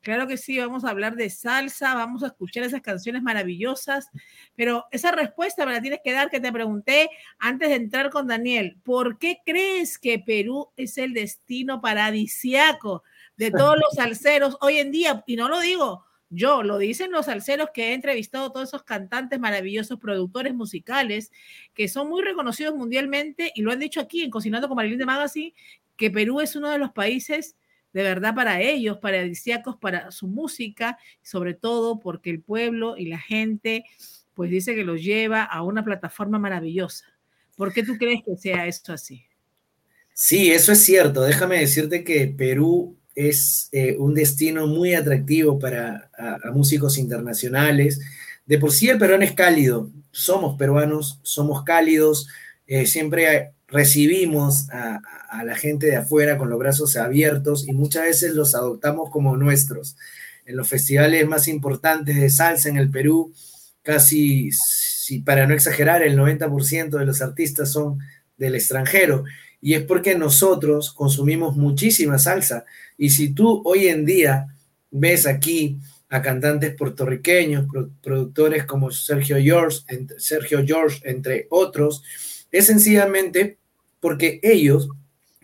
[0.01, 4.09] Claro que sí, vamos a hablar de salsa, vamos a escuchar esas canciones maravillosas,
[4.55, 8.27] pero esa respuesta me la tienes que dar que te pregunté antes de entrar con
[8.27, 8.79] Daniel.
[8.85, 13.03] ¿Por qué crees que Perú es el destino paradisiaco
[13.37, 15.23] de todos los salseros hoy en día?
[15.27, 19.41] Y no lo digo yo, lo dicen los salseros que he entrevistado, todos esos cantantes
[19.41, 21.31] maravillosos, productores musicales,
[21.75, 25.07] que son muy reconocidos mundialmente y lo han dicho aquí en Cocinando con Marilyn de
[25.07, 25.55] Magazine,
[25.97, 27.57] que Perú es uno de los países
[27.93, 33.19] de verdad para ellos, paradisíacos para su música, sobre todo porque el pueblo y la
[33.19, 33.85] gente,
[34.35, 37.07] pues dice que los lleva a una plataforma maravillosa.
[37.57, 39.25] ¿Por qué tú crees que sea esto así?
[40.13, 41.23] Sí, eso es cierto.
[41.23, 46.09] Déjame decirte que Perú es eh, un destino muy atractivo para
[46.55, 48.01] músicos internacionales.
[48.47, 52.29] De por sí el peruano es cálido, somos peruanos, somos cálidos,
[52.69, 55.01] eh, siempre recibimos a,
[55.45, 59.97] la gente de afuera con los brazos abiertos y muchas veces los adoptamos como nuestros.
[60.47, 63.35] En los festivales más importantes de salsa en el Perú,
[63.83, 67.99] casi, si, para no exagerar, el 90% de los artistas son
[68.37, 69.25] del extranjero
[69.61, 72.65] y es porque nosotros consumimos muchísima salsa.
[72.97, 74.55] Y si tú hoy en día
[74.91, 77.67] ves aquí a cantantes puertorriqueños,
[78.03, 79.81] productores como Sergio George,
[80.19, 82.03] Sergio George, entre otros,
[82.51, 83.59] es sencillamente
[84.01, 84.89] porque ellos,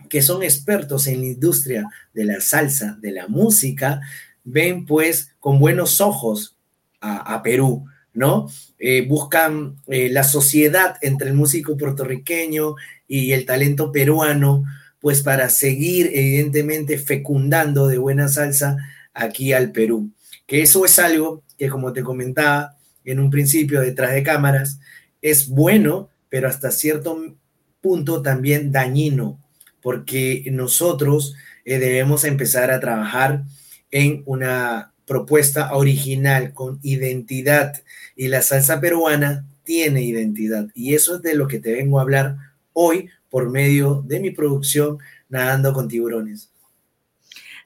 [0.09, 4.01] que son expertos en la industria de la salsa, de la música,
[4.43, 6.57] ven pues con buenos ojos
[7.01, 8.49] a, Perú, ¿no?
[8.79, 12.75] Eh, buscan eh, la sociedad entre el músico puertorriqueño
[13.07, 14.63] y el talento peruano,
[14.99, 18.77] pues para seguir evidentemente fecundando de buena salsa
[19.13, 20.09] aquí al Perú.
[20.47, 24.79] Que eso es algo que, como te comentaba en un principio detrás de cámaras,
[25.21, 27.35] es bueno, pero hasta cierto
[27.81, 29.39] punto también dañino,
[29.81, 33.43] porque nosotros eh, debemos empezar a trabajar
[33.91, 37.81] en una propuesta original con identidad
[38.15, 42.03] y la salsa peruana tiene identidad y eso es de lo que te vengo a
[42.03, 42.37] hablar
[42.73, 46.51] hoy por medio de mi producción Nadando con tiburones.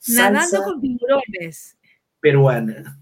[0.08, 1.78] Nadando con tiburones.
[2.22, 2.98] Peruana.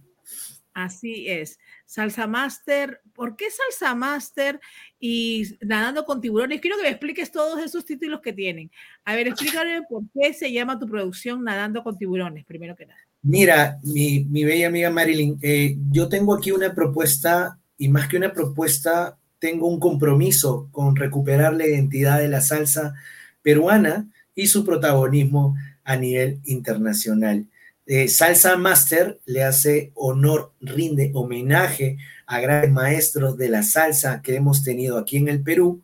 [0.73, 1.59] Así es.
[1.85, 4.59] Salsa Master, ¿por qué Salsa Master
[4.99, 6.59] y Nadando con Tiburones?
[6.59, 8.69] Quiero que me expliques todos esos títulos que tienen.
[9.05, 13.06] A ver, explícame por qué se llama tu producción Nadando con Tiburones, primero que nada.
[13.22, 18.34] Mira, mi, bella amiga Marilyn, eh, yo tengo aquí una propuesta y más que una
[18.34, 22.95] propuesta, tengo un compromiso con recuperar la identidad de la salsa
[23.41, 27.47] peruana y su protagonismo a nivel internacional.
[27.86, 34.36] Eh, salsa Master le hace honor, rinde homenaje a grandes maestros de la salsa que
[34.36, 35.82] hemos tenido aquí en el Perú.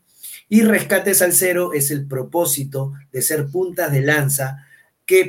[0.50, 4.68] Y Rescate Salsero es el propósito de ser puntas de lanza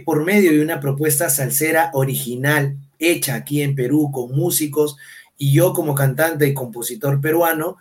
[0.05, 4.97] por medio de una propuesta salsera original hecha aquí en Perú con músicos
[5.37, 7.76] y yo como cantante y compositor peruano,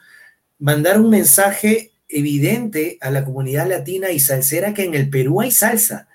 [0.59, 5.51] mandar un mensaje evidente a la comunidad latina y salsera que en el Perú hay
[5.51, 6.07] salsa.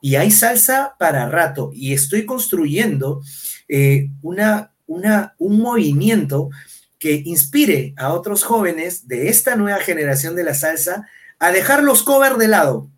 [0.00, 1.70] Y hay salsa para rato.
[1.74, 3.22] Y estoy construyendo
[3.68, 6.50] eh, una, una, un movimiento
[6.98, 12.02] que inspire a otros jóvenes de esta nueva generación de la salsa a dejar los
[12.02, 12.88] covers de lado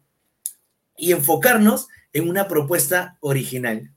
[0.97, 3.91] y enfocarnos en una propuesta original.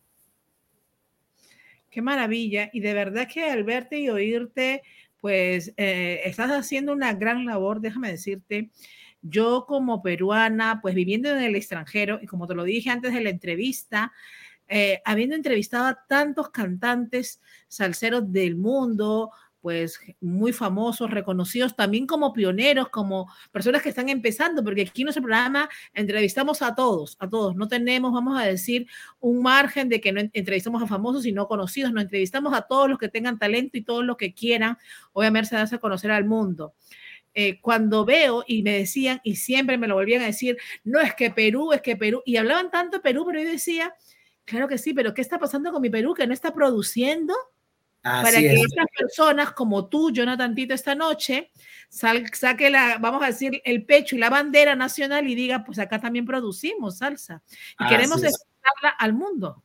[1.90, 2.70] Qué maravilla.
[2.74, 4.82] Y de verdad que al verte y oírte,
[5.20, 8.72] pues eh, estás haciendo una gran labor, déjame decirte.
[9.22, 13.22] Yo como peruana, pues viviendo en el extranjero, y como te lo dije antes de
[13.22, 14.12] la entrevista,
[14.68, 19.30] eh, habiendo entrevistado a tantos cantantes salseros del mundo,
[19.62, 25.06] pues muy famosos, reconocidos también como pioneros, como personas que están empezando, porque aquí en
[25.06, 27.56] nuestro programa entrevistamos a todos, a todos.
[27.56, 28.88] No tenemos, vamos a decir,
[29.20, 32.90] un margen de que no entrevistamos a famosos y no conocidos, no entrevistamos a todos
[32.90, 34.78] los que tengan talento y todos los que quieran,
[35.14, 36.74] obviamente, darse a conocer al mundo.
[37.34, 41.16] Eh, cuando veo y me decían, y siempre me lo volvían a decir, no es
[41.16, 43.94] que Perú, es que Perú, y hablaban tanto de Perú, pero yo decía,
[44.44, 47.34] claro que sí, pero ¿qué está pasando con mi Perú que no está produciendo?
[48.02, 51.52] Para que estas personas como tú, Jonathan Tito, esta noche,
[51.90, 56.00] saque la, vamos a decir, el pecho y la bandera nacional y diga, pues acá
[56.00, 57.44] también producimos salsa
[57.80, 59.64] y queremos exportarla al mundo.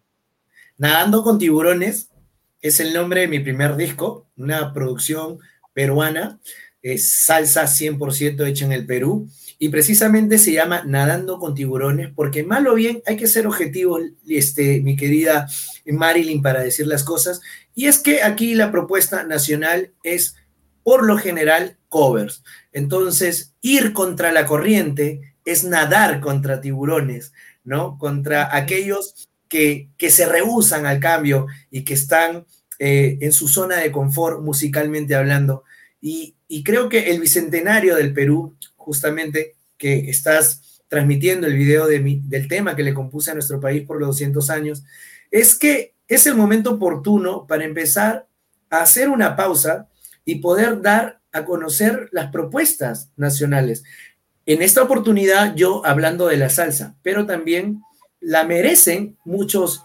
[0.77, 2.11] Nadando con tiburones
[2.61, 5.39] es el nombre de mi primer disco, una producción
[5.73, 6.41] peruana,
[6.83, 9.29] es salsa 100% hecha en el Perú
[9.59, 13.99] y precisamente se llama Nadando con tiburones, porque mal o bien hay que ser objetivo,
[14.29, 15.49] este, mi querida
[15.87, 17.41] Marilyn, para decir las cosas,
[17.77, 20.35] y es que aquí la propuesta nacional es,
[20.83, 22.43] por lo general, covers.
[22.73, 27.99] Entonces, ir contra la corriente es nadar contra tiburones, ¿no?
[27.99, 32.47] Contra aquellos que, que se rehusan al cambio y que están
[32.79, 35.63] eh, en su zona de confort musicalmente hablando.
[36.01, 42.01] Y, y creo que el Bicentenario del Perú justamente que estás transmitiendo el video de
[42.01, 44.85] mi, del tema que le compuse a nuestro país por los 200 años,
[45.31, 48.29] es que es el momento oportuno para empezar
[48.71, 49.89] a hacer una pausa
[50.25, 53.85] y poder dar a conocer las propuestas nacionales.
[54.47, 57.83] En esta oportunidad, yo hablando de la salsa, pero también
[58.21, 59.83] la merecen muchos,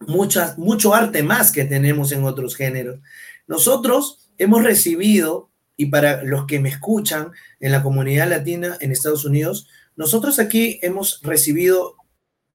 [0.00, 3.00] muchas, mucho arte más que tenemos en otros géneros.
[3.46, 9.24] Nosotros hemos recibido y para los que me escuchan en la comunidad latina en Estados
[9.24, 11.96] Unidos, nosotros aquí hemos recibido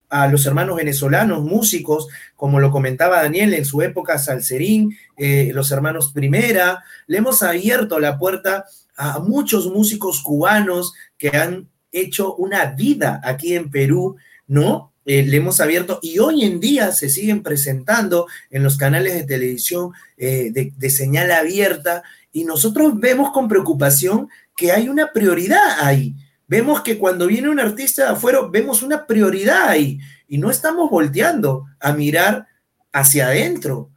[0.09, 5.71] a los hermanos venezolanos, músicos, como lo comentaba Daniel en su época, Salserín, eh, los
[5.71, 8.65] hermanos Primera, le hemos abierto la puerta
[8.97, 14.93] a muchos músicos cubanos que han hecho una vida aquí en Perú, ¿no?
[15.05, 19.23] Eh, le hemos abierto y hoy en día se siguen presentando en los canales de
[19.23, 25.79] televisión eh, de, de señal abierta y nosotros vemos con preocupación que hay una prioridad
[25.81, 26.15] ahí.
[26.49, 30.89] Vemos que cuando viene un artista de afuera, vemos una prioridad ahí y no estamos
[30.89, 32.47] volteando a mirar
[32.91, 33.91] hacia adentro,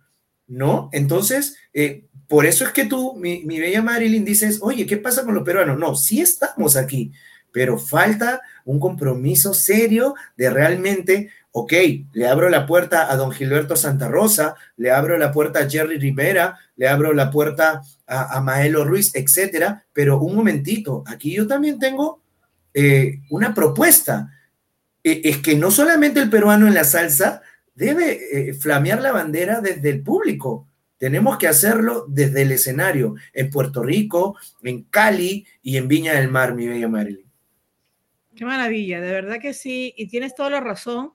[0.46, 0.90] ¿no?
[0.92, 5.34] Entonces, eh, por eso es que tú, mi, bella Marilyn, dices, oye, ¿qué pasa con
[5.34, 5.78] los peruanos?
[5.78, 7.10] No, sí estamos aquí,
[7.50, 11.72] pero falta un compromiso serio de realmente ok,
[12.14, 15.98] le abro la puerta a don Gilberto Santa Rosa, le abro la puerta a Jerry
[15.98, 21.78] Rivera, le abro la puerta a, Maelo Ruiz, etcétera, pero un momentito, aquí yo también
[21.78, 22.21] tengo
[22.74, 24.30] eh, una propuesta.
[25.02, 27.42] E, es que no solamente el peruano en la salsa
[27.74, 30.68] debe eh, flamear la bandera desde el público,
[30.98, 36.30] tenemos que hacerlo desde el escenario, en Puerto Rico, en Cali y en Viña del
[36.30, 37.26] Mar, mi bella Marilyn.
[38.36, 41.12] Qué maravilla, de verdad que sí, y tienes toda la razón.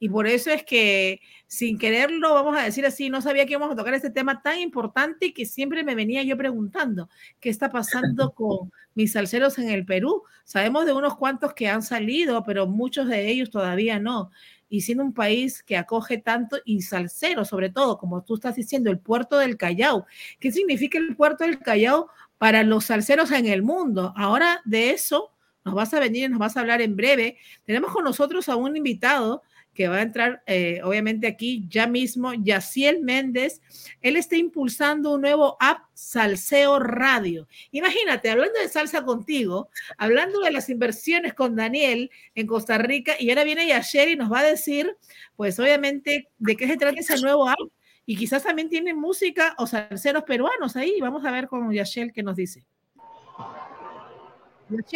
[0.00, 3.72] Y por eso es que sin quererlo, vamos a decir así, no sabía que íbamos
[3.72, 7.08] a tocar este tema tan importante que siempre me venía yo preguntando,
[7.40, 10.22] ¿qué está pasando con mis salseros en el Perú?
[10.44, 14.30] Sabemos de unos cuantos que han salido, pero muchos de ellos todavía no.
[14.68, 18.90] y siendo un país que acoge tanto y salsero, sobre todo, como tú estás diciendo,
[18.90, 20.06] el puerto del Callao.
[20.38, 24.12] ¿Qué significa el puerto del Callao para los salseros en el mundo?
[24.16, 25.32] Ahora de eso
[25.64, 27.38] nos vas a venir y nos vas a hablar en breve.
[27.64, 29.42] Tenemos con nosotros a un invitado
[29.78, 33.62] que va a entrar eh, obviamente aquí ya mismo, Yaciel Méndez.
[34.00, 37.46] Él está impulsando un nuevo app Salseo Radio.
[37.70, 43.30] Imagínate, hablando de salsa contigo, hablando de las inversiones con Daniel en Costa Rica, y
[43.30, 44.96] ahora viene Yaciel y nos va a decir,
[45.36, 47.60] pues obviamente, de qué se trata ese nuevo app.
[48.04, 51.00] Y quizás también tiene música o salseros peruanos ahí.
[51.00, 52.64] Vamos a ver con Yashel qué nos dice.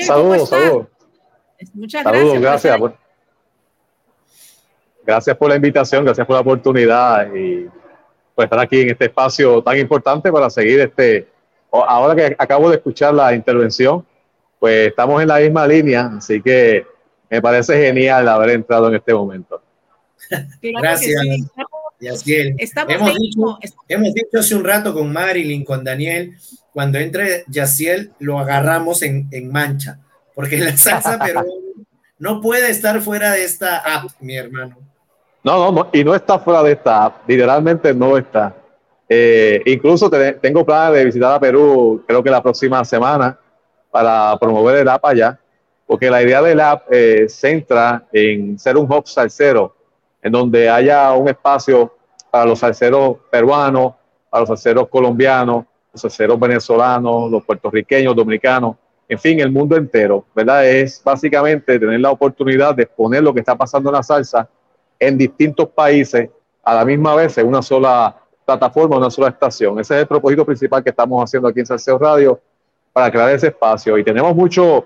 [0.00, 0.88] saludos, saludos.
[1.72, 2.40] Muchas gracias.
[2.40, 3.01] gracias.
[5.04, 7.66] Gracias por la invitación, gracias por la oportunidad y
[8.34, 11.28] por estar aquí en este espacio tan importante para seguir este.
[11.70, 14.04] Ahora que acabo de escuchar la intervención,
[14.60, 16.86] pues estamos en la misma línea, así que
[17.30, 19.62] me parece genial haber entrado en este momento.
[20.60, 21.20] Gracias.
[22.00, 26.36] Hemos, dicho, hemos dicho hace un rato con Marilyn, con Daniel,
[26.72, 30.00] cuando entre Yaciel lo agarramos en, en mancha,
[30.34, 31.44] porque la salsa pero
[32.18, 34.91] no puede estar fuera de esta app, mi hermano.
[35.44, 38.54] No, no, y no está fuera de esta app, literalmente no está.
[39.08, 43.38] Eh, incluso tengo planes de visitar a Perú, creo que la próxima semana,
[43.90, 45.38] para promover el app allá,
[45.84, 49.74] porque la idea del app eh, centra en ser un hub salsero,
[50.22, 51.92] en donde haya un espacio
[52.30, 53.94] para los salseros peruanos,
[54.30, 58.76] para los salseros colombianos, los salseros venezolanos, los puertorriqueños, dominicanos,
[59.08, 60.66] en fin, el mundo entero, ¿verdad?
[60.66, 64.48] Es básicamente tener la oportunidad de exponer lo que está pasando en la salsa
[65.02, 66.30] en distintos países
[66.62, 69.80] a la misma vez en una sola plataforma, una sola estación.
[69.80, 72.40] Ese es el propósito principal que estamos haciendo aquí en Salseo Radio
[72.92, 73.98] para crear ese espacio.
[73.98, 74.84] Y tenemos muchos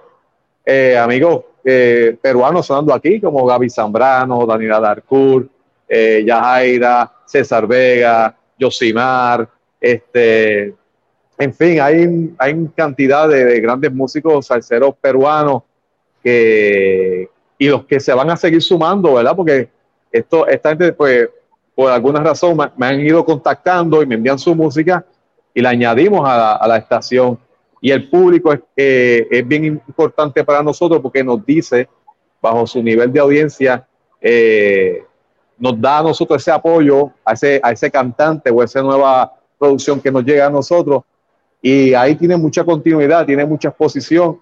[0.64, 5.51] eh, amigos eh, peruanos sonando aquí, como Gaby Zambrano, Daniela Darcourt,
[5.87, 9.47] eh, Yajaira, César Vega, Yosimar,
[9.79, 10.75] este,
[11.37, 15.62] en fin, hay, hay cantidad de, de grandes músicos salseros peruanos
[16.23, 19.37] que, y los que se van a seguir sumando, ¿verdad?
[19.37, 19.76] Porque
[20.11, 21.28] esto, esta gente, pues,
[21.74, 25.04] por alguna razón me, han ido contactando y me envían su música
[25.52, 27.38] y la añadimos a la, estación.
[27.80, 31.88] Y el público es, eh, es bien importante para nosotros porque nos dice,
[32.40, 33.86] bajo su nivel de audiencia,
[34.20, 35.04] eh,
[35.59, 40.00] nos da a nosotros ese apoyo a ese, a ese cantante o esa nueva producción
[40.00, 41.02] que nos llega a nosotros.
[41.61, 44.38] Y ahí tiene mucha continuidad, tiene mucha exposición.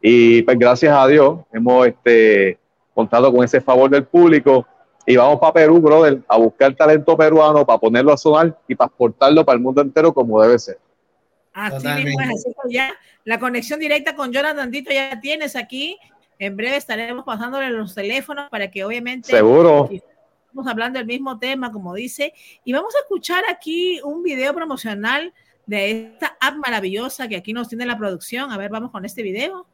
[0.00, 2.58] Y pues gracias a Dios hemos este,
[2.94, 4.66] contado con ese favor del público
[5.08, 8.88] y vamos para Perú, brother, a buscar talento peruano para ponerlo a sonar y para
[8.88, 10.78] exportarlo para el mundo entero como debe ser.
[11.54, 12.94] Así mismo es, ya
[13.24, 15.98] la conexión directa con Jonathan Dito ya tienes aquí.
[16.38, 21.72] En breve estaremos pasándole los teléfonos para que obviamente seguro estamos hablando del mismo tema,
[21.72, 25.32] como dice, y vamos a escuchar aquí un video promocional
[25.64, 28.52] de esta app maravillosa que aquí nos tiene la producción.
[28.52, 29.66] A ver, vamos con este video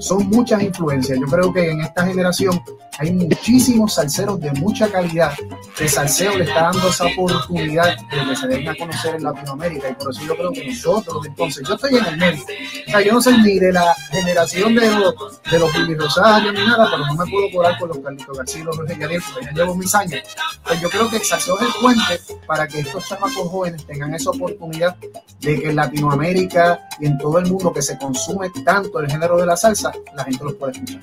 [0.00, 1.18] son muchas influencias.
[1.18, 2.60] Yo creo que en esta generación
[2.98, 5.32] hay muchísimos salseros de mucha calidad.
[5.78, 9.90] El salseo le está dando esa oportunidad de que se den a conocer en Latinoamérica
[9.90, 12.42] y por eso yo creo que nosotros, entonces, yo estoy en el medio.
[12.42, 16.88] O sea, yo no soy ni de la generación de los, de los ni nada,
[16.90, 19.52] pero no me puedo colar con los Carlitos García y los Jorge Yadier, porque ya
[19.52, 20.20] llevo mis años.
[20.64, 24.14] Pues yo creo que el salseo es el puente para que estos chamacos jóvenes tengan
[24.14, 24.96] esa oportunidad
[25.40, 29.36] de que en Latinoamérica y en todo el mundo que se consume tanto el género
[29.36, 31.00] de la salsa, la gente los puede escuchar.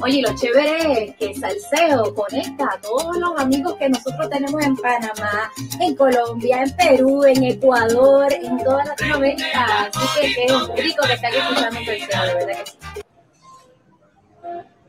[0.00, 4.76] Oye, lo chévere es que Salseo conecta a todos los amigos que nosotros tenemos en
[4.76, 9.90] Panamá, en Colombia, en Perú, en Ecuador, en toda Latinoamérica.
[9.94, 13.03] Así que qué rico que estén escuchando Salseo, de verdad.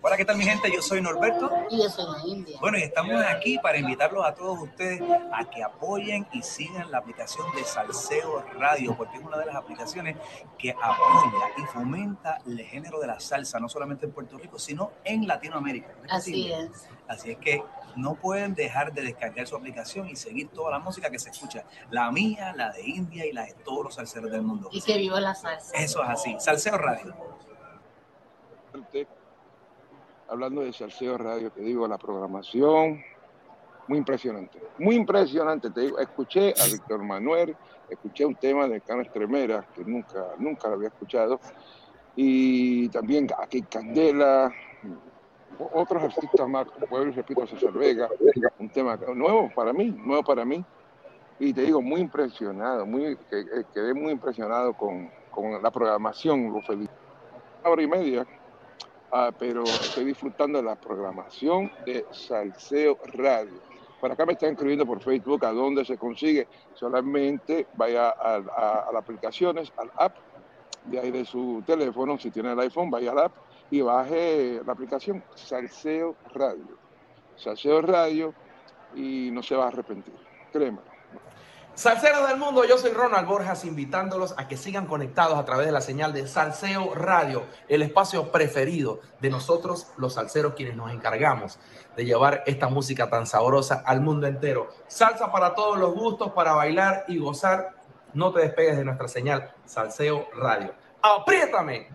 [0.07, 0.71] Hola, ¿qué tal mi gente?
[0.71, 1.51] Yo soy Norberto.
[1.71, 2.59] Y yo soy la India.
[2.61, 5.01] Bueno, y estamos aquí para invitarlos a todos ustedes
[5.33, 9.55] a que apoyen y sigan la aplicación de Salseo Radio, porque es una de las
[9.55, 10.15] aplicaciones
[10.59, 14.91] que apoya y fomenta el género de la salsa, no solamente en Puerto Rico, sino
[15.03, 15.95] en Latinoamérica.
[16.07, 16.87] Así es.
[17.07, 17.63] Así es que
[17.95, 21.63] no pueden dejar de descargar su aplicación y seguir toda la música que se escucha.
[21.89, 24.69] La mía, la de India y la de todos los salseros del mundo.
[24.71, 25.75] Y que viva la salsa.
[25.75, 26.35] Eso es así.
[26.37, 27.15] Salseo Radio
[30.27, 33.03] hablando de Salseo Radio, te digo, la programación,
[33.87, 37.55] muy impresionante, muy impresionante, te digo, escuché a Víctor Manuel,
[37.89, 41.39] escuché un tema de Cana Estremera, que nunca, nunca lo había escuchado,
[42.15, 44.51] y también aquí Candela,
[45.73, 48.09] otros artistas más, pueblo repito, César Vega,
[48.59, 50.65] un tema nuevo para mí, nuevo para mí,
[51.37, 53.17] y te digo, muy impresionado, muy,
[53.73, 56.89] quedé muy impresionado con, con la programación, lo feliz.
[57.61, 58.25] Una hora y media
[59.15, 63.61] ah, pero estoy disfrutando de la programación de Salseo Radio.
[64.01, 66.47] Por acá me están escribiendo por Facebook a dónde se consigue.
[66.73, 68.39] Solamente vaya a,
[68.91, 70.17] las aplicaciones, al app
[70.85, 73.31] de ahí de su teléfono, si tiene el iPhone, vaya al app
[73.71, 76.77] y baje la aplicación Salseo Radio.
[77.37, 78.33] Salseo Radio
[78.95, 80.13] y no se va a arrepentir,
[80.51, 80.94] créeme.
[81.75, 85.73] Salseros del mundo, yo soy Ronald Borjas invitándolos a que sigan conectados a través de
[85.73, 91.59] la señal de Salseo Radio, el espacio preferido de nosotros los salseros quienes nos encargamos
[91.97, 94.69] de llevar esta música tan sabrosa al mundo entero.
[94.87, 97.75] Salsa para todos los gustos, para bailar y gozar.
[98.13, 100.73] No te despegues de nuestra señal Salseo Radio.
[101.01, 101.89] ¡Apriétame!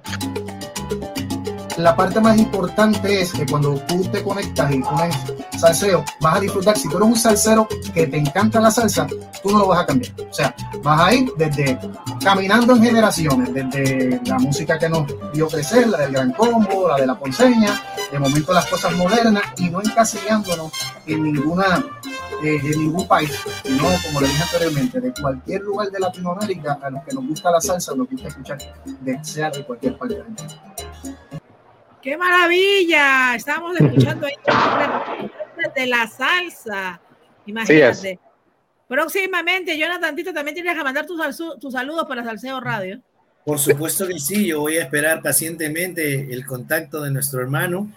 [1.83, 5.17] La parte más importante es que cuando tú te conectas y pones
[5.59, 6.77] salseo, vas a disfrutar.
[6.77, 9.07] Si tú eres un salsero que te encanta la salsa,
[9.43, 10.13] tú no lo vas a cambiar.
[10.29, 11.79] O sea, vas a ir desde
[12.23, 16.97] caminando en generaciones, desde la música que nos dio crecer, la del gran combo, la
[16.97, 20.73] de la ponceña, de momento las cosas modernas y no encasillándonos
[21.07, 21.85] en ninguna
[22.43, 23.31] eh, en ningún país,
[23.63, 27.51] sino como le dije anteriormente, de cualquier lugar de Latinoamérica a los que nos gusta
[27.51, 28.59] la salsa, nos gusta escuchar
[29.01, 30.45] de sea de cualquier parte del mundo.
[32.03, 33.35] ¡Qué maravilla!
[33.35, 34.35] Estamos escuchando ahí
[35.75, 37.01] de la salsa.
[37.47, 38.19] Imagínate.
[38.89, 41.21] Próximamente, Jonathan Tito, también tienes que mandar tus,
[41.61, 43.01] tus saludos para Salseo Radio.
[43.45, 47.93] Por supuesto que sí, yo voy a esperar pacientemente el contacto de nuestro hermano.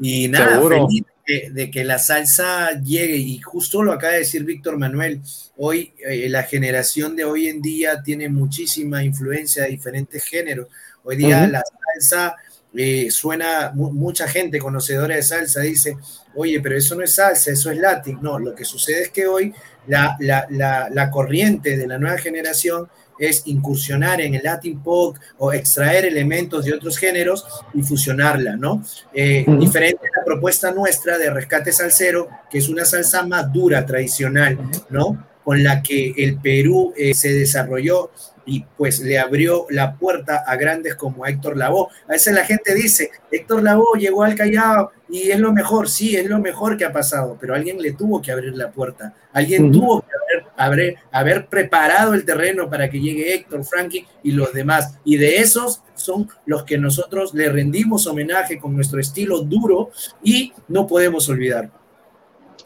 [0.00, 3.16] Y nada, feliz de, de, que la salsa llegue.
[3.16, 5.20] Y justo lo acaba de decir Víctor Manuel,
[5.56, 10.66] hoy eh, la generación de hoy en día tiene muchísima influencia de diferentes géneros.
[11.04, 11.50] Hoy día uh -huh.
[11.50, 11.62] la
[11.94, 12.36] salsa
[12.76, 15.96] eh, suena mucha gente conocedora de salsa dice,
[16.34, 18.18] oye, pero eso no es salsa, eso es latín.
[18.20, 19.54] No, lo que sucede es que hoy
[19.86, 25.16] la, la, la, la corriente de la nueva generación es incursionar en el Latin pop
[25.38, 28.82] o extraer elementos de otros géneros y fusionarla, ¿no?
[29.12, 29.44] Eh.
[29.58, 34.58] Diferente a la propuesta nuestra de Rescate Salsero, que es una salsa más dura, tradicional,
[34.90, 35.26] ¿no?
[35.44, 38.10] Con la que el Perú eh, se desarrolló
[38.46, 41.88] y pues le abrió la puerta a grandes como Héctor Lavoe.
[42.08, 46.16] A veces la gente dice, Héctor Lavoe llegó al Callao y es lo mejor, sí,
[46.16, 49.64] es lo mejor que ha pasado, pero alguien le tuvo que abrir la puerta, alguien
[49.64, 49.72] uh -huh.
[49.72, 54.52] tuvo que haber, haber, haber, preparado el terreno para que llegue Héctor, Frankie y los
[54.52, 54.98] demás.
[55.04, 59.90] Y de esos son los que nosotros le rendimos homenaje con nuestro estilo duro
[60.22, 61.70] y no podemos olvidar.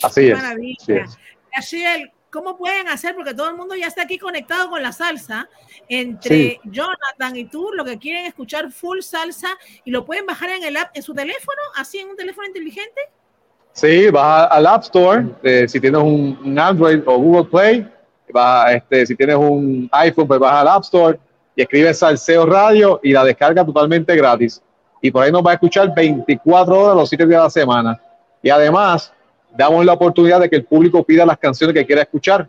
[0.03, 0.37] Así es.
[0.37, 0.77] Maravilla.
[0.81, 1.19] Así es.
[1.53, 1.85] Así
[2.31, 3.15] ¿Cómo pueden hacer?
[3.15, 5.49] Porque todo el mundo ya está aquí conectado con la salsa.
[5.89, 6.61] Entre sí.
[6.65, 9.49] Jonathan y tú, lo que quieren escuchar full salsa
[9.85, 13.01] y lo pueden bajar en el app, en su teléfono, así en un teléfono inteligente.
[13.73, 15.27] Sí, vas al App Store.
[15.43, 17.89] Eh, si tienes un, un, Android o Google Play,
[18.33, 21.19] vas, este, si tienes un iPhone, pues vas al App Store
[21.55, 24.61] y escribes Salseo Radio y la descarga totalmente gratis.
[25.01, 28.01] Y por ahí nos va a escuchar 24 horas los 7 días de la semana.
[28.43, 29.13] Y además,
[29.57, 32.49] damos la oportunidad de que el público pida las canciones que quiera escuchar.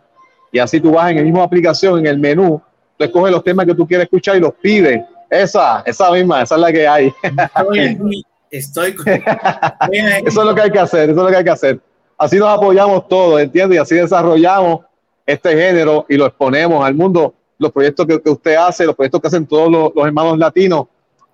[0.52, 2.60] Y así tú vas en el mismo aplicación, en el menú,
[2.96, 5.02] tú escoges los temas que tú quieres escuchar y los pides.
[5.28, 7.12] Esa, esa misma, esa es la que hay.
[7.22, 9.06] Estoy, estoy con...
[9.08, 11.80] eso es lo que hay que hacer, eso es lo que hay que hacer.
[12.18, 13.76] Así nos apoyamos todos, ¿entiendes?
[13.76, 14.80] Y así desarrollamos
[15.24, 17.34] este género y lo exponemos al mundo.
[17.58, 20.86] Los proyectos que, que usted hace, los proyectos que hacen todos los, los hermanos latinos,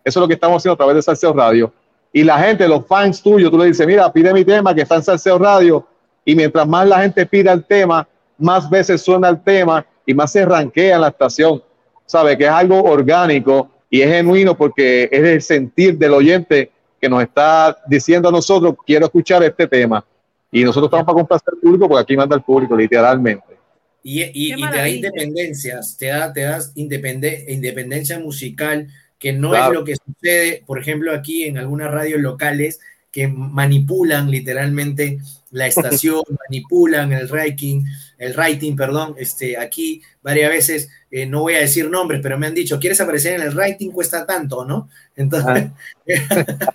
[0.05, 1.73] eso es lo que estamos haciendo a través de Salseo Radio
[2.13, 4.97] y la gente, los fans tuyos, tú le dices, mira, pide mi tema que está
[4.97, 5.87] en Salseo Radio
[6.25, 10.33] y mientras más la gente pida el tema, más veces suena el tema y más
[10.33, 11.63] se ranquea en la estación.
[12.07, 17.09] Sabe que es algo orgánico y es genuino porque es el sentir del oyente que
[17.09, 20.05] nos está diciendo a nosotros, quiero escuchar este tema.
[20.51, 23.57] Y nosotros estamos para complacer al público porque aquí manda el público, literalmente.
[24.03, 28.87] Y, y, y te da independencias, te da, te das independe, independencia musical,
[29.27, 29.72] que no claro.
[29.72, 32.79] es lo que sucede, por ejemplo, aquí en algunas radios locales
[33.11, 35.18] que manipulan literalmente
[35.51, 37.85] la estación, manipulan el rating,
[38.18, 42.47] el rating, perdón, este, aquí varias veces, eh, no voy a decir nombres, pero me
[42.47, 43.91] han dicho, ¿quieres aparecer en el rating?
[43.91, 44.89] Cuesta tanto, ¿no?
[45.16, 45.72] Entonces,
[46.07, 46.74] ah.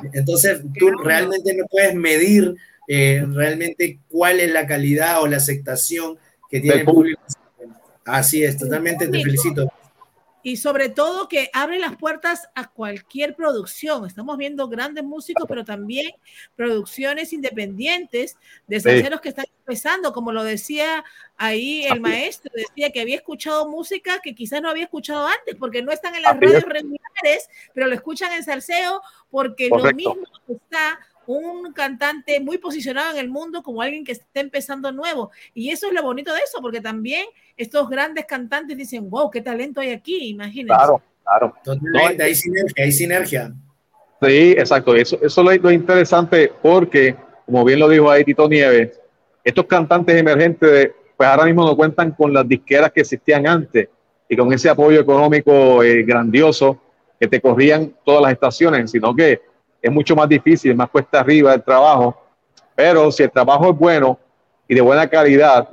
[0.12, 2.54] entonces tú realmente no puedes medir
[2.86, 6.18] eh, realmente cuál es la calidad o la aceptación
[6.48, 7.20] que tiene el público.
[8.04, 9.72] Así es, totalmente te felicito
[10.42, 14.06] y sobre todo que abre las puertas a cualquier producción.
[14.06, 16.10] Estamos viendo grandes músicos, pero también
[16.56, 18.36] producciones independientes
[18.66, 19.22] de salseros sí.
[19.22, 21.04] que están empezando, como lo decía
[21.36, 25.82] ahí el maestro, decía que había escuchado música que quizás no había escuchado antes, porque
[25.82, 29.90] no están en las radios regulares, pero lo escuchan en salseo, porque Correcto.
[29.90, 30.98] lo mismo está
[31.38, 35.30] un cantante muy posicionado en el mundo como alguien que está empezando nuevo.
[35.54, 37.26] Y eso es lo bonito de eso, porque también
[37.56, 40.74] estos grandes cantantes dicen, wow, qué talento hay aquí, imagínense.
[40.74, 41.54] Claro, claro.
[41.62, 43.52] Totalmente, hay sinergia, hay sinergia.
[44.20, 44.94] Sí, exacto.
[44.94, 47.14] Eso, eso es lo interesante porque,
[47.46, 49.00] como bien lo dijo ahí Tito Nieves,
[49.44, 53.88] estos cantantes emergentes, pues ahora mismo no cuentan con las disqueras que existían antes
[54.28, 56.80] y con ese apoyo económico eh, grandioso
[57.18, 59.49] que te corrían todas las estaciones, sino que
[59.82, 62.16] es mucho más difícil, más cuesta arriba el trabajo.
[62.74, 64.18] Pero si el trabajo es bueno
[64.68, 65.68] y de buena calidad,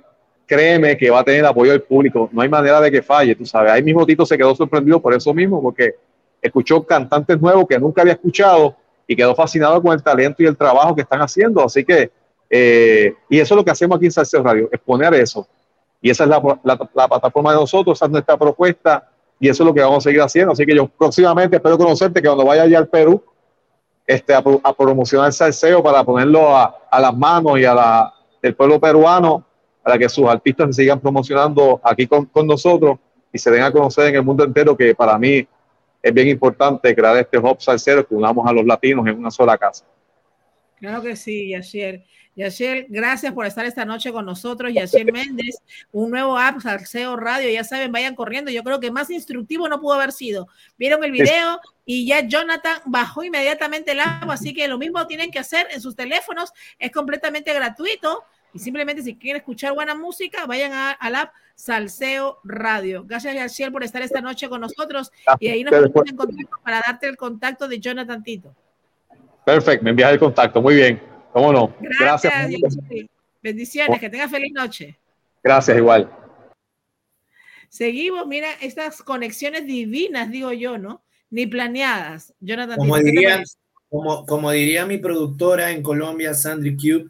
[0.45, 2.29] créeme que va a tener apoyo del público.
[2.31, 3.71] No hay manera de que falle, tú sabes.
[3.71, 5.95] Ahí mismo Tito se quedó sorprendido por eso mismo, porque
[6.41, 10.57] escuchó cantantes nuevos que nunca había escuchado y quedó fascinado con el talento y el
[10.57, 11.63] trabajo que están haciendo.
[11.63, 12.11] Así que,
[12.49, 15.47] eh, y eso es lo que hacemos aquí en Salseo Radio, exponer eso.
[16.01, 19.67] Y esa es la, la, plataforma de nosotros, esa es nuestra propuesta y eso es
[19.67, 20.53] lo que vamos a seguir haciendo.
[20.53, 23.21] Así que yo próximamente espero conocerte que cuando vaya allá al Perú,
[24.07, 28.55] este, a, promocionar el salseo para ponerlo a, a las manos y a la, del
[28.55, 29.45] pueblo peruano
[29.83, 32.97] para que sus artistas se sigan promocionando aquí con, con nosotros
[33.31, 35.45] y se den a conocer en el mundo entero que para mí
[36.01, 39.57] es bien importante crear este hub salsero que unamos a los latinos en una sola
[39.57, 39.85] casa.
[40.79, 42.03] Claro que sí, Yashiel.
[42.37, 44.71] Yashiel, gracias por estar esta noche con nosotros.
[44.71, 45.57] Yashiel Méndez,
[45.91, 47.49] un nuevo app, Salseo Radio.
[47.49, 48.51] Ya saben, vayan corriendo.
[48.51, 50.47] Yo creo que más instructivo no pudo haber sido.
[50.77, 55.31] Vieron el video y ya Jonathan bajó inmediatamente el app, así que lo mismo tienen
[55.31, 56.53] que hacer en sus teléfonos.
[56.77, 58.23] Es completamente gratuito.
[58.53, 63.03] Y simplemente si quieren escuchar buena música, vayan al app Salseo Radio.
[63.03, 65.11] Gracias, Yashiel, por estar esta noche con nosotros.
[65.39, 68.53] Y ahí nos ponemos en contacto para darte el contacto de Jonathan Tito.
[69.43, 70.61] Perfecto, me envías el contacto.
[70.61, 71.16] Muy bien.
[71.33, 71.75] ¿Cómo no?
[71.99, 72.33] Gracias.
[73.41, 74.97] Bendiciones, que tenga feliz noche.
[75.43, 76.11] Gracias, igual.
[77.69, 81.01] Seguimos, mira, estas conexiones divinas, digo yo, ¿no?
[81.29, 82.33] Ni planeadas.
[82.39, 83.43] Jonathan, como diría,
[83.89, 87.09] como, como diría mi productora en Colombia, Sandri Cube,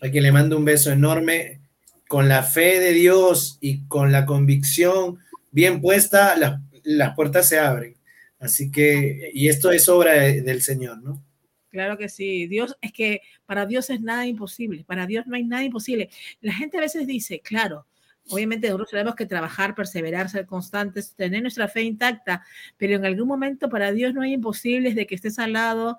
[0.00, 1.60] a quien le mando un beso enorme,
[2.08, 5.18] con la fe de Dios y con la convicción
[5.50, 7.96] bien puesta, las, las puertas se abren.
[8.38, 11.22] Así que, y esto es obra del Señor, ¿no?
[11.70, 12.46] Claro que sí.
[12.46, 14.84] Dios es que para Dios es nada imposible.
[14.84, 16.08] Para Dios no hay nada imposible.
[16.40, 17.86] La gente a veces dice, claro,
[18.28, 22.44] obviamente nosotros tenemos que trabajar, perseverar, ser constantes, tener nuestra fe intacta,
[22.76, 25.98] pero en algún momento para Dios no hay imposibles de que estés al lado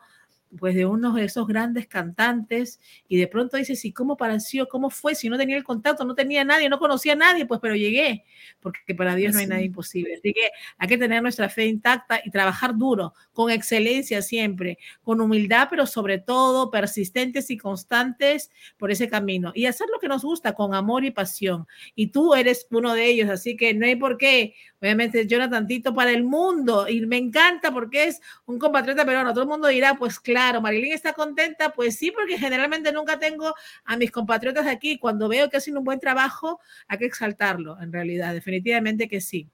[0.59, 4.67] pues de uno de esos grandes cantantes y de pronto dices, ¿y cómo pareció?
[4.67, 5.15] ¿Cómo fue?
[5.15, 8.23] Si no tenía el contacto, no tenía nadie, no conocía a nadie, pues pero llegué,
[8.59, 10.15] porque para Dios no hay nada imposible.
[10.15, 15.21] Así que hay que tener nuestra fe intacta y trabajar duro, con excelencia siempre, con
[15.21, 20.23] humildad, pero sobre todo persistentes y constantes por ese camino y hacer lo que nos
[20.23, 21.67] gusta con amor y pasión.
[21.95, 25.93] Y tú eres uno de ellos, así que no hay por qué Obviamente Jonathan Tito
[25.95, 29.31] para el mundo y me encanta porque es un compatriota peruano.
[29.31, 31.73] Todo el mundo dirá, pues claro, Marilyn está contenta.
[31.73, 33.53] Pues sí, porque generalmente nunca tengo
[33.85, 34.97] a mis compatriotas aquí.
[34.97, 39.49] Cuando veo que hacen un buen trabajo, hay que exaltarlo, en realidad, definitivamente que sí.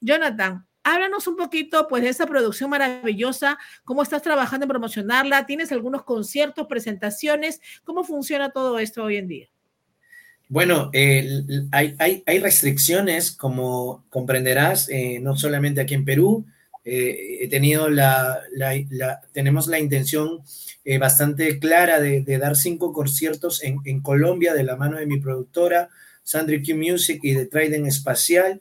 [0.00, 5.72] Jonathan, háblanos un poquito pues de esa producción maravillosa, cómo estás trabajando en promocionarla, tienes
[5.72, 9.48] algunos conciertos, presentaciones, cómo funciona todo esto hoy en día.
[10.48, 16.46] Bueno, eh, hay, hay, hay, restricciones, como comprenderás, eh, no solamente aquí en Perú.
[16.88, 20.40] Eh, he tenido la, la, la, tenemos la intención
[21.00, 25.18] bastante clara de, de, dar cinco conciertos en, en, Colombia de la mano de mi
[25.18, 25.88] productora,
[26.22, 28.60] Sandri Q Music y de Trident Espacial,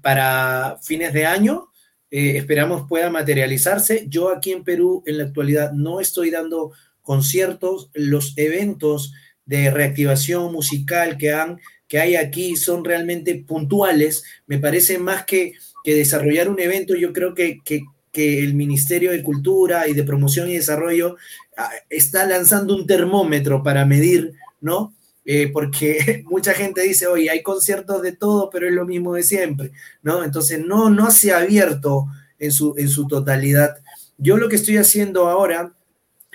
[0.00, 1.68] para fines de año.
[2.10, 4.06] esperamos pueda materializarse.
[4.08, 6.72] Yo aquí en Perú, en la actualidad, no estoy dando
[7.02, 7.90] conciertos.
[7.94, 9.12] Los eventos
[9.44, 14.24] de reactivación musical que, han, que hay aquí son realmente puntuales.
[14.46, 15.54] Me parece más que,
[15.84, 20.04] que desarrollar un evento, yo creo que, que, que, el Ministerio de Cultura y de
[20.04, 21.16] Promoción y Desarrollo
[21.56, 24.94] ah, está lanzando un termómetro para medir, ¿no?
[25.24, 29.22] Eh, porque mucha gente dice, oye, hay conciertos de todo, pero es lo mismo de
[29.22, 29.72] siempre,
[30.02, 30.24] ¿no?
[30.24, 32.06] Entonces, no, no se ha abierto
[32.38, 33.76] en su, en su totalidad.
[34.18, 35.74] Yo lo que estoy haciendo ahora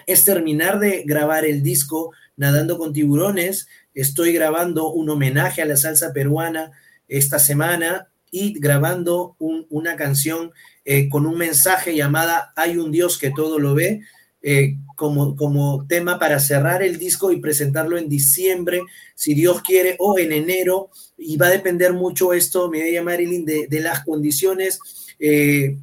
[0.06, 3.68] es terminar de grabar el disco Nadando con tiburones.
[3.96, 6.72] Estoy grabando un homenaje a la salsa peruana
[7.08, 10.52] esta semana y grabando una canción
[10.86, 14.02] eh, con un mensaje llamada Hay un Dios que todo lo ve,
[14.42, 18.82] eh, como, como tema para cerrar el disco y presentarlo en diciembre,
[19.16, 20.90] si Dios quiere, o en enero.
[21.18, 24.80] Y va a depender mucho esto, me bella Marilyn, de, las condiciones
[25.20, 25.78] eh,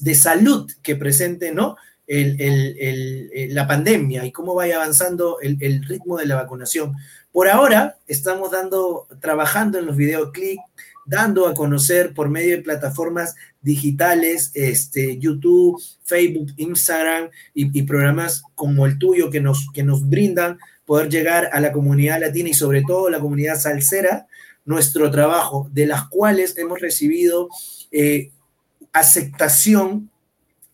[0.00, 1.76] de salud que presente, ¿no?
[2.06, 6.94] la pandemia y cómo vaya avanzando el, ritmo de la vacunación.
[7.32, 10.62] Por ahora estamos dando, trabajando en los videoclips,
[11.06, 18.86] dando a conocer por medio de plataformas digitales, este, YouTube, Facebook, Instagram y, programas como
[18.86, 22.82] el tuyo que nos, que nos brindan poder llegar a la comunidad latina y sobre
[22.82, 24.26] todo la comunidad salsera,
[24.64, 27.48] nuestro trabajo, de las cuales hemos recibido
[27.90, 28.30] eh,
[28.92, 30.10] aceptación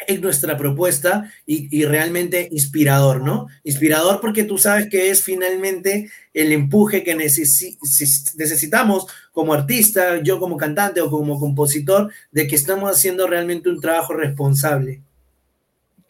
[0.06, 3.48] en nuestra propuesta y, y, realmente inspirador, ¿no?
[3.64, 7.76] Inspirador porque tú sabes que es finalmente el empuje que necesi
[8.36, 13.80] necesitamos como artista, yo como cantante o como compositor, de que estamos haciendo realmente un
[13.80, 15.02] trabajo responsable.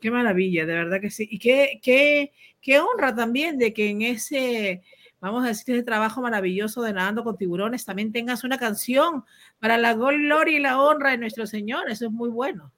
[0.00, 1.28] Qué maravilla, de verdad que sí.
[1.30, 4.82] Y qué, qué, qué honra también de que en ese,
[5.20, 9.24] vamos a decir, ese trabajo maravilloso de Nadando con Tiburones también tengas una canción
[9.58, 11.90] para la gloria y la honra de nuestro Señor.
[11.90, 12.72] Eso es muy bueno.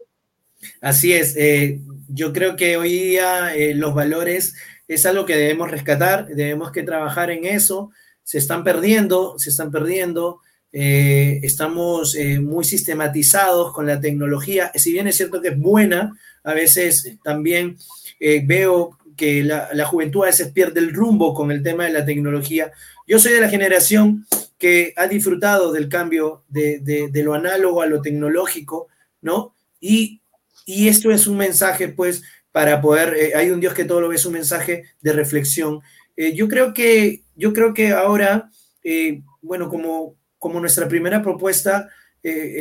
[0.80, 4.54] Así es, eh, yo creo que hoy día eh, los valores
[4.88, 7.90] es algo que debemos rescatar, debemos que trabajar en eso,
[8.22, 10.40] se están perdiendo, se están perdiendo,
[10.72, 16.54] eh, estamos muy sistematizados con la tecnología, si bien es cierto que es buena, a
[16.54, 17.76] veces también
[18.44, 22.72] veo que la, juventud a veces pierde el rumbo con el tema de la tecnología.
[23.06, 24.26] Yo soy de la generación
[24.58, 28.88] que ha disfrutado del cambio de, de, de lo análogo a lo tecnológico,
[29.20, 29.54] ¿no?
[29.80, 30.21] Y
[30.66, 34.08] y esto es un mensaje, pues, para poder, eh, hay un Dios que todo lo
[34.08, 35.80] ve, es un mensaje de reflexión.
[36.16, 38.50] Eh, yo, creo que, yo creo que ahora,
[38.84, 41.88] eh, bueno, como, como nuestra primera propuesta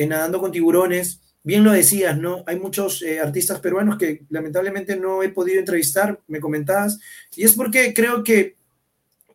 [0.08, 2.44] Nadando con Tiburones, bien lo decías, ¿no?
[2.48, 7.00] Hay muchos artistas peruanos que lamentablemente no he podido entrevistar, me comentabas,
[7.36, 8.56] y es porque creo que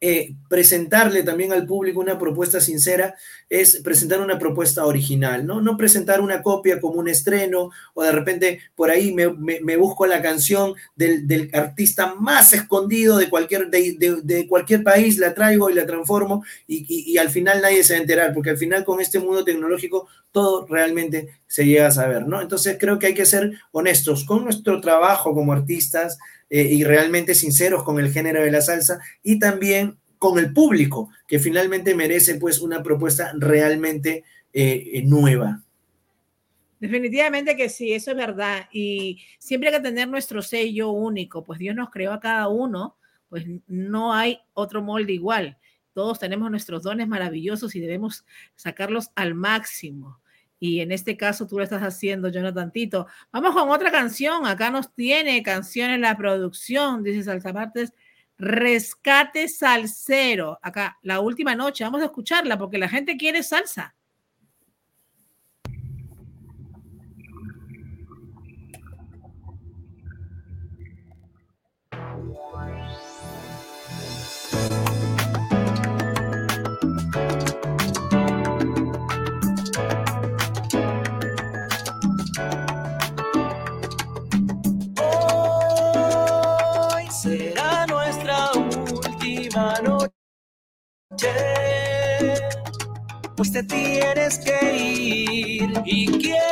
[0.00, 3.14] eh, presentarle también al público una propuesta sincera
[3.48, 5.60] es presentar una propuesta original, ¿no?
[5.60, 10.06] No presentar una copia como un estreno o de repente por ahí me, me, busco
[10.06, 15.34] la canción del, del, artista más escondido de cualquier, de, de, de, cualquier país, la
[15.34, 18.50] traigo y la transformo y, y, y al final nadie se va a enterar, porque
[18.50, 22.42] al final con este mundo tecnológico todo realmente se llega a saber, ¿no?
[22.42, 26.18] Entonces creo que hay que ser honestos con nuestro trabajo como artistas,
[26.50, 31.10] eh, y realmente sinceros con el género de la salsa y también con el público,
[31.26, 35.62] que finalmente merece pues una propuesta realmente eh, nueva.
[36.78, 38.68] Definitivamente que sí, eso es verdad.
[38.72, 42.96] Y siempre hay que tener nuestro sello único, pues Dios nos creó a cada uno,
[43.28, 45.58] pues no hay otro molde igual.
[45.94, 48.24] Todos tenemos nuestros dones maravillosos y debemos
[48.54, 50.20] sacarlos al máximo.
[50.58, 53.06] Y en este caso tú lo estás haciendo, Jonathan Tito.
[53.32, 54.46] Vamos con otra canción.
[54.46, 57.92] Acá nos tiene canción en la producción, dice Salsamartes.
[58.38, 60.58] Rescate Salsero.
[60.62, 61.84] Acá, la última noche.
[61.84, 63.95] Vamos a escucharla porque la gente quiere salsa.
[94.14, 96.45] Tienes que ir y quiero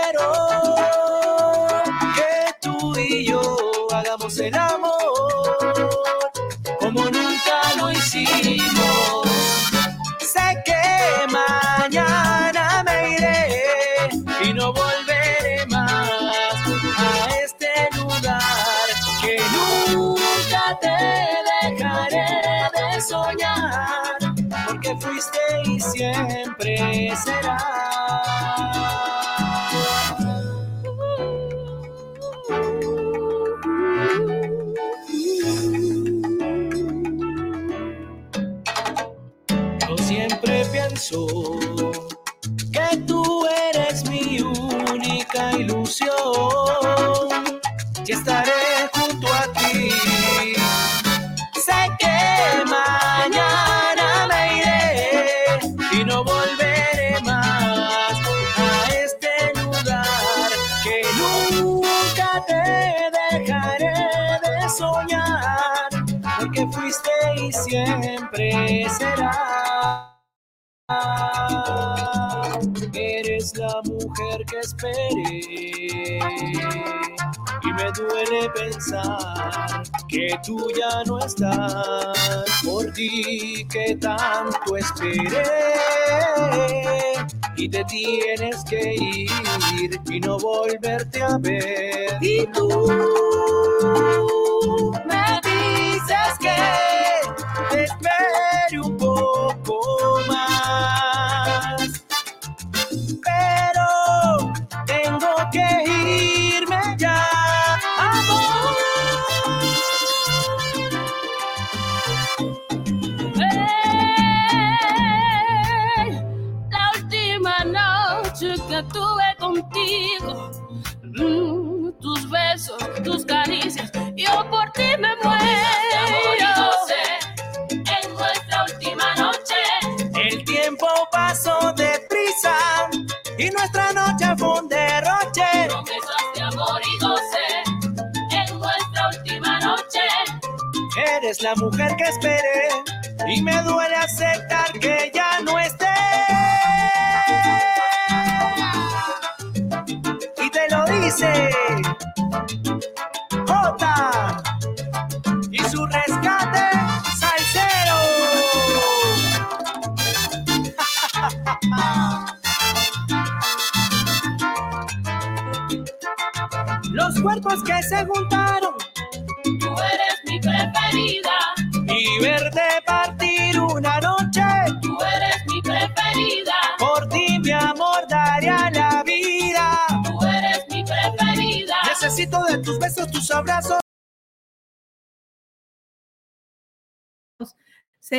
[87.93, 88.24] y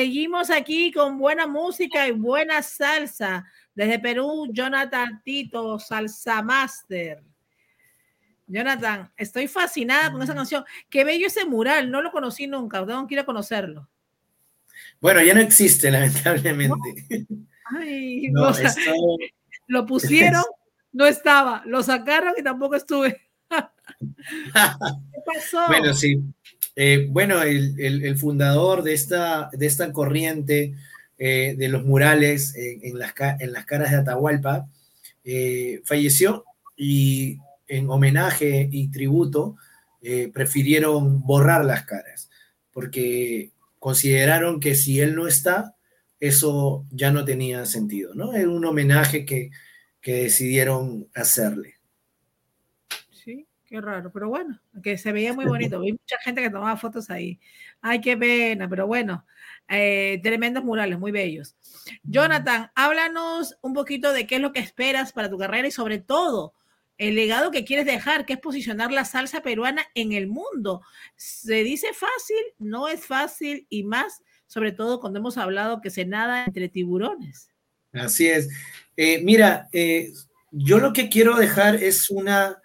[0.10, 3.44] Seguimos aquí con buena música y buena salsa.
[3.74, 7.24] Desde Perú, Jonathan Tito, Salsa Master.
[8.46, 10.64] Jonathan, estoy fascinada con esa canción.
[10.92, 13.90] Qué bello ese mural, no lo conocí nunca, tengo que ir a conocerlo.
[15.02, 17.26] Bueno, ya no existe, lamentablemente.
[17.76, 18.92] Ay, No, o sea, esto-
[19.66, 20.44] lo pusieron,
[20.92, 23.28] no estaba, lo sacaron y tampoco estuve.
[23.50, 25.66] ¿Qué pasó?
[25.66, 26.20] Bueno, sí.
[26.76, 30.76] Eh, bueno, el, fundador de esta, de esta corriente
[31.18, 34.68] eh, de los murales en, las, en las caras de Atahualpa
[35.24, 36.44] eh, falleció
[36.76, 39.56] y en homenaje y tributo
[40.34, 42.30] prefirieron borrar las caras
[42.72, 43.50] porque
[43.80, 45.76] consideraron que si él no está,
[46.20, 48.34] eso ya no tenía sentido, ¿no?
[48.36, 49.50] Era un homenaje que,
[50.02, 51.75] que decidieron hacerle.
[53.76, 55.82] Qué raro, pero bueno, que se veía muy bonito.
[55.82, 57.42] Vi mucha gente que tomaba fotos ahí.
[57.82, 59.26] Ay, qué pena, pero bueno,
[59.68, 61.58] eh, tremendos murales, muy bellos.
[62.04, 66.00] Jonathan, háblanos un poquito de qué es lo que esperas para tu carrera y sobre
[66.00, 66.54] todo
[66.98, 70.82] el legado que quieres dejar, que es posicionar la salsa peruana en el mundo.
[71.18, 76.06] Se dice fácil, no es fácil y más, sobre todo cuando hemos hablado que se
[76.06, 77.50] nada entre tiburones.
[77.92, 78.48] Así es.
[78.96, 80.14] Eh, mira, eh,
[80.52, 82.62] yo lo que quiero dejar es una,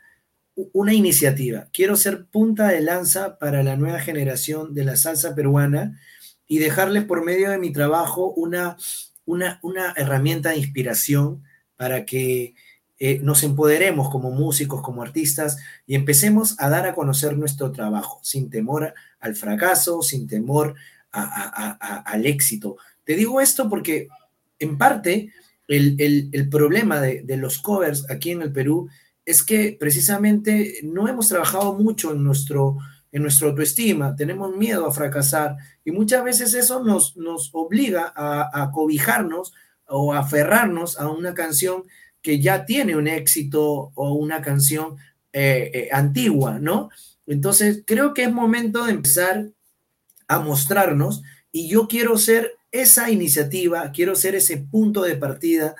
[0.72, 1.68] una iniciativa.
[1.72, 5.98] Quiero ser punta de lanza para la nueva generación de la salsa peruana
[6.46, 8.76] y dejarles por medio de mi trabajo una,
[9.24, 11.42] una, una herramienta de inspiración
[11.76, 12.54] para que
[12.98, 15.56] eh, nos empoderemos como músicos, como artistas
[15.86, 20.74] y empecemos a dar a conocer nuestro trabajo sin temor al fracaso, sin temor
[21.12, 22.76] al éxito.
[23.04, 24.08] Te digo esto porque
[24.58, 25.32] en parte
[25.68, 28.88] el, el- el problema de, de los covers aquí en el Perú
[29.24, 32.78] es que precisamente no hemos trabajado mucho en nuestro,
[33.12, 38.70] en nuestra autoestima, tenemos miedo a fracasar y muchas veces eso nos, nos obliga a,
[38.72, 39.52] cobijarnos
[39.86, 41.84] o a aferrarnos a una canción
[42.22, 44.96] que ya tiene un éxito o una canción
[45.32, 46.90] eh, eh, antigua, ¿no?
[47.26, 49.50] Entonces creo que es momento de empezar
[50.28, 55.74] a mostrarnos y yo quiero ser esa iniciativa, quiero ser ese punto de partida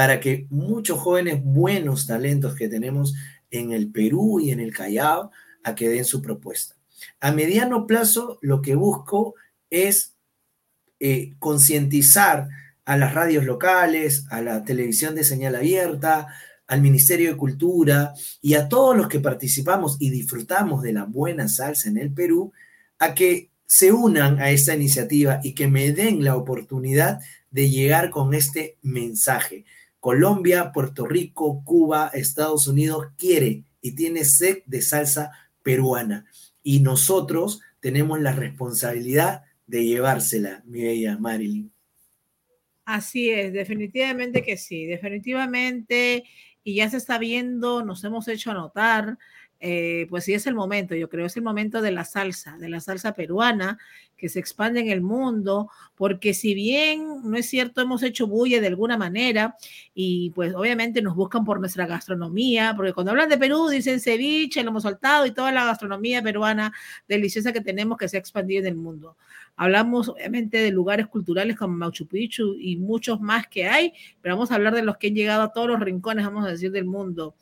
[0.00, 3.14] para que muchos jóvenes buenos talentos que tenemos
[3.50, 5.30] en el Perú y en el Callao
[5.62, 6.74] a que den su propuesta.
[7.20, 9.34] A mediano plazo lo que busco
[9.68, 10.14] es
[11.00, 12.48] eh, concientizar
[12.86, 16.28] a las radios locales, a la televisión de señal abierta,
[16.66, 21.46] al Ministerio de Cultura y a todos los que participamos y disfrutamos de la buena
[21.46, 22.54] salsa en el Perú,
[22.98, 27.20] a que se unan a esta iniciativa y que me den la oportunidad
[27.50, 29.66] de llegar con este mensaje.
[30.00, 35.30] Colombia, Puerto Rico, Cuba, Estados Unidos quiere y tiene sed de salsa
[35.62, 36.26] peruana.
[36.62, 41.70] Y nosotros tenemos la responsabilidad de llevársela, mi bella Marilyn.
[42.84, 46.24] Así es, definitivamente que sí, definitivamente,
[46.64, 49.16] y ya se está viendo, nos hemos hecho anotar,
[49.60, 52.68] eh, pues sí es el momento, yo creo, es el momento de la salsa, de
[52.68, 53.78] la salsa peruana,
[54.20, 58.60] que se expande en el mundo, porque si bien no es cierto, hemos hecho bulla
[58.60, 59.56] de alguna manera,
[59.94, 64.62] y pues obviamente nos buscan por nuestra gastronomía, porque cuando hablan de Perú dicen ceviche,
[64.62, 66.70] lo hemos saltado y toda la gastronomía peruana
[67.08, 69.16] deliciosa que tenemos que se ha expandido en el mundo.
[69.56, 74.50] Hablamos obviamente de lugares culturales como Machu Picchu y muchos más que hay, pero vamos
[74.50, 76.84] a hablar de los que han llegado a todos los rincones, vamos a decir, del
[76.84, 77.34] mundo.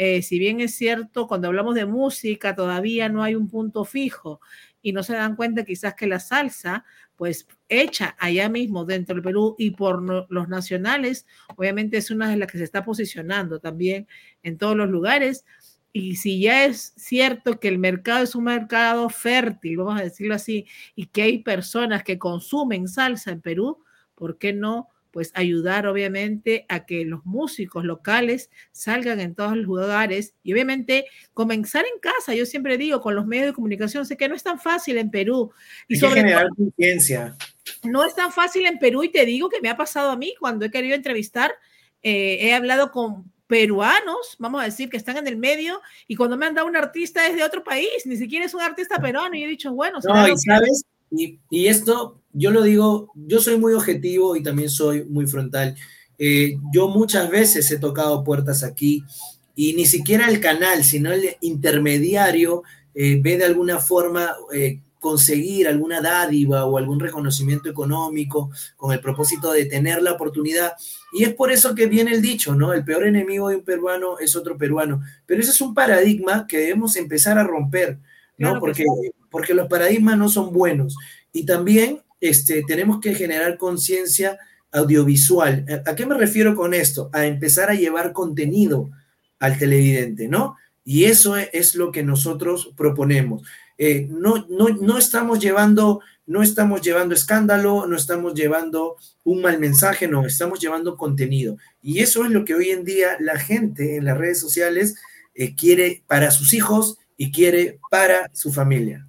[0.00, 4.40] Eh, si bien es cierto, cuando hablamos de música todavía no hay un punto fijo
[4.82, 6.84] y no se dan cuenta quizás que la salsa,
[7.16, 11.26] pues hecha allá mismo dentro del Perú y por los nacionales,
[11.56, 14.06] obviamente es una de las que se está posicionando también
[14.42, 15.44] en todos los lugares.
[15.92, 20.34] Y si ya es cierto que el mercado es un mercado fértil, vamos a decirlo
[20.34, 23.82] así, y que hay personas que consumen salsa en Perú,
[24.14, 24.88] ¿por qué no?
[25.18, 31.06] Pues ayudar obviamente a que los músicos locales salgan en todos los lugares y obviamente
[31.34, 32.36] comenzar en casa.
[32.36, 35.10] Yo siempre digo, con los medios de comunicación, sé que no es tan fácil en
[35.10, 35.50] Perú.
[35.88, 37.36] Y Hay que sobre generar conciencia.
[37.82, 40.36] no es tan fácil en Perú y te digo que me ha pasado a mí
[40.38, 41.50] cuando he querido entrevistar,
[42.04, 46.36] eh, he hablado con peruanos, vamos a decir, que están en el medio y cuando
[46.36, 49.34] me han dado un artista es de otro país, ni siquiera es un artista peruano
[49.34, 53.58] y he dicho, bueno, No, y sabes, y, y esto yo lo digo, yo soy
[53.58, 55.74] muy objetivo y también soy muy frontal.
[56.18, 59.02] Eh, yo muchas veces he tocado puertas aquí
[59.54, 62.62] y ni siquiera el canal, sino el intermediario
[62.94, 69.00] eh, ve de alguna forma eh, conseguir alguna dádiva o algún reconocimiento económico con el
[69.00, 70.72] propósito de tener la oportunidad.
[71.12, 72.72] Y es por eso que viene el dicho, ¿no?
[72.72, 75.00] El peor enemigo de un peruano es otro peruano.
[75.26, 77.98] Pero ese es un paradigma que debemos empezar a romper,
[78.36, 78.50] ¿no?
[78.50, 79.10] Claro porque, sí.
[79.30, 80.96] Porque los paradigmas no son buenos.
[81.32, 84.38] Y también este, tenemos que generar conciencia
[84.72, 85.64] audiovisual.
[85.86, 87.10] ¿A- ¿A qué me refiero con esto?
[87.12, 88.90] A empezar a llevar contenido
[89.38, 90.56] al televidente, ¿no?
[90.84, 93.42] Y eso e- es lo que nosotros proponemos.
[93.76, 99.58] Eh, no, no, no estamos llevando, no estamos llevando escándalo, no estamos llevando un mal
[99.60, 101.56] mensaje, no, estamos llevando contenido.
[101.82, 104.96] Y eso es lo que hoy en día la gente en las redes sociales
[105.34, 109.06] eh, quiere para sus hijos y quiere para su familia.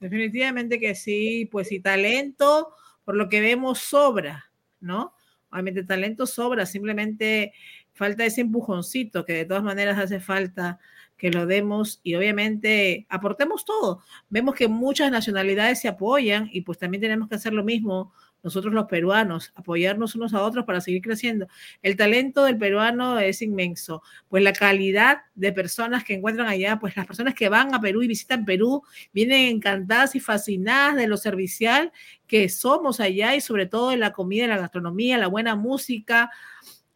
[0.00, 2.72] Definitivamente que sí, pues y talento,
[3.04, 5.14] por lo que vemos, sobra, ¿no?
[5.50, 7.52] Obviamente talento sobra, simplemente
[7.92, 10.78] falta ese empujoncito que de todas maneras hace falta
[11.18, 14.00] que lo demos y obviamente aportemos todo.
[14.30, 18.72] Vemos que muchas nacionalidades se apoyan y pues también tenemos que hacer lo mismo nosotros
[18.74, 21.46] los peruanos, apoyarnos unos a otros para seguir creciendo.
[21.82, 26.96] El talento del peruano es inmenso, pues la calidad de personas que encuentran allá, pues
[26.96, 28.82] las personas que van a Perú y visitan Perú,
[29.12, 31.92] vienen encantadas y fascinadas de lo servicial
[32.26, 36.30] que somos allá y sobre todo de la comida, la gastronomía, la buena música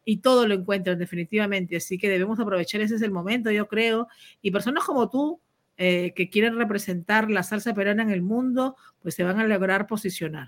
[0.05, 1.75] y todo lo encuentran definitivamente.
[1.77, 4.07] Así que debemos aprovechar, ese es el momento, yo creo.
[4.41, 5.41] Y personas como tú,
[5.77, 9.87] eh, que quieren representar la salsa peruana en el mundo, pues se van a lograr
[9.87, 10.47] posicionar.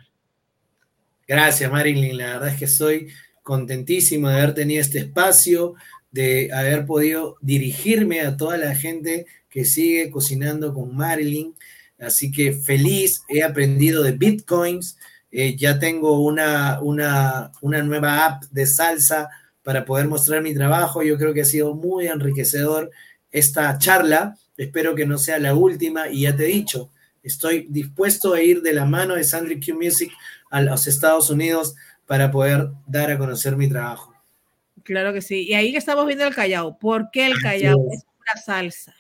[1.28, 2.18] Gracias, Marilyn.
[2.18, 3.10] La verdad es que estoy
[3.44, 5.76] contentísimo de haber tenido este espacio,
[6.10, 11.54] de haber podido dirigirme a toda la gente que sigue cocinando con Marilyn.
[12.00, 14.98] Así que feliz, he aprendido de bitcoins,
[15.30, 19.30] eh, ya tengo una, una, una nueva app de salsa
[19.64, 21.04] para poder mostrar mi trabajo.
[21.04, 22.90] Yo creo que ha sido muy enriquecedor
[23.32, 24.38] esta charla.
[24.56, 26.90] Espero que no sea la última y ya te he dicho,
[27.22, 30.12] estoy dispuesto a ir de la mano de Sandry Q Music
[30.50, 31.76] a los Estados Unidos
[32.06, 34.14] para poder dar a conocer mi trabajo.
[34.84, 35.44] Claro que sí.
[35.48, 36.78] Y ahí que estamos viendo el Callao.
[36.80, 38.00] ¿Por qué el Callao es.
[38.00, 38.96] es una salsa?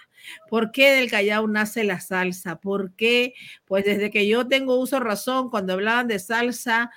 [0.50, 2.58] ¿Por qué del Callao nace la salsa?
[2.60, 3.34] ¿Por qué?
[3.66, 6.92] Pues desde que yo tengo uso razón, cuando hablaban de salsa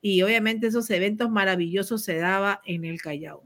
[0.00, 3.42] y obviamente esos eventos maravillosos se daba en el Callao.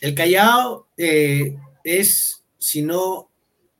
[0.00, 3.28] El Callao eh, es, si no,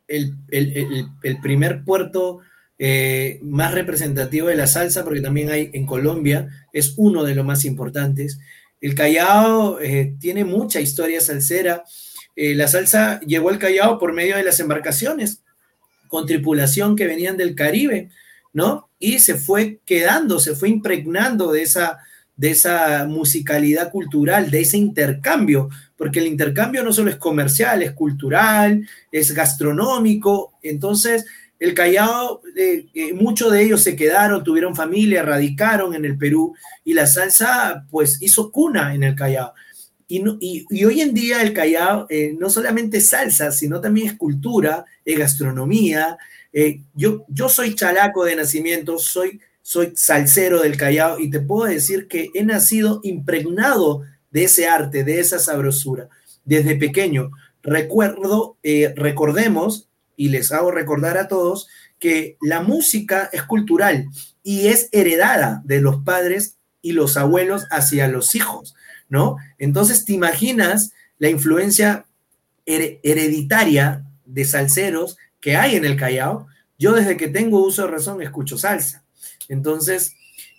[0.06, 2.40] el, el- el- el primer puerto
[2.86, 7.42] eh, más representativo de la salsa, porque también hay en Colombia, es uno de los
[7.42, 8.38] más importantes.
[8.78, 11.82] El Callao eh, tiene mucha historia salsera.
[12.36, 15.40] Eh, la salsa llegó al Callao por medio de las embarcaciones,
[16.08, 18.10] con tripulación que venían del Caribe,
[18.52, 18.90] ¿no?
[18.98, 22.00] Y se fue quedando, se fue impregnando de esa,
[22.36, 27.92] de esa musicalidad cultural, de ese intercambio, porque el intercambio no solo es comercial, es
[27.92, 30.52] cultural, es gastronómico.
[30.62, 31.24] Entonces,
[31.64, 36.54] el Callao, eh, eh, muchos de ellos se quedaron, tuvieron familia, radicaron en el Perú
[36.84, 39.54] y la salsa, pues, hizo cuna en el Callao.
[40.06, 44.84] Y, hoy en día el Callao eh, no solamente es salsa, sino también es cultura,
[45.06, 46.18] es gastronomía.
[46.94, 52.06] Yo, yo soy chalaco de nacimiento, soy, soy salsero del Callao y te puedo decir
[52.08, 56.10] que he nacido impregnado de ese arte, de esa sabrosura.
[56.44, 57.30] Desde pequeño,
[57.62, 58.58] recuerdo,
[58.94, 61.68] recordemos, y les hago recordar a todos,
[61.98, 64.08] que la música es cultural
[64.42, 68.74] y es heredada de los padres y los abuelos hacia los hijos,
[69.08, 69.36] ¿no?
[69.58, 72.04] Entonces, ¿te imaginas la influencia
[72.66, 76.46] her- hereditaria de salseros que hay en el Callao?
[76.78, 79.04] Yo desde que tengo uso de razón escucho salsa.
[79.48, 80.14] Entonces,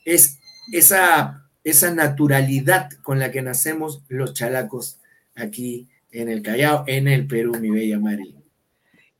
[0.06, 0.40] es
[0.72, 4.98] esa, esa naturalidad con la que nacemos los chalacos
[5.36, 8.45] aquí en el Callao, en el Perú, mi bella Marilyn.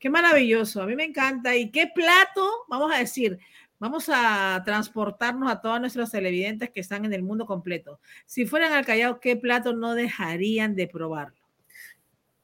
[0.06, 1.56] Qué maravilloso, a mí me encanta.
[1.56, 2.48] ¿Y qué plato?
[2.69, 3.40] Vamos a decir,
[3.80, 7.99] vamos a transportarnos a todos nuestros televidentes que están en el mundo completo.
[8.27, 11.40] Si fueran al Callao, ¿qué plato no dejarían de probarlo?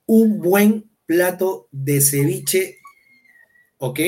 [0.07, 2.79] Un buen plato de ceviche,
[3.77, 3.99] ¿ok?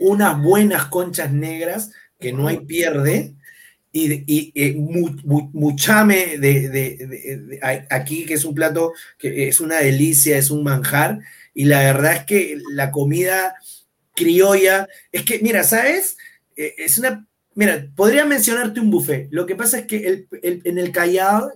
[0.00, 3.32] Unas buenas conchas negras que no hay pierde
[3.90, 7.58] y, eh, mu- mu- muchame de,
[7.88, 11.20] aquí, que es un plato que es una delicia, es un manjar,
[11.56, 13.56] y la verdad es que la comida
[14.14, 16.16] criolla, es que, mira, ¿sabes?
[16.56, 20.78] Eh, es una, mira, podría mencionarte un buffet, lo que pasa es que el- en
[20.78, 21.50] el Callao,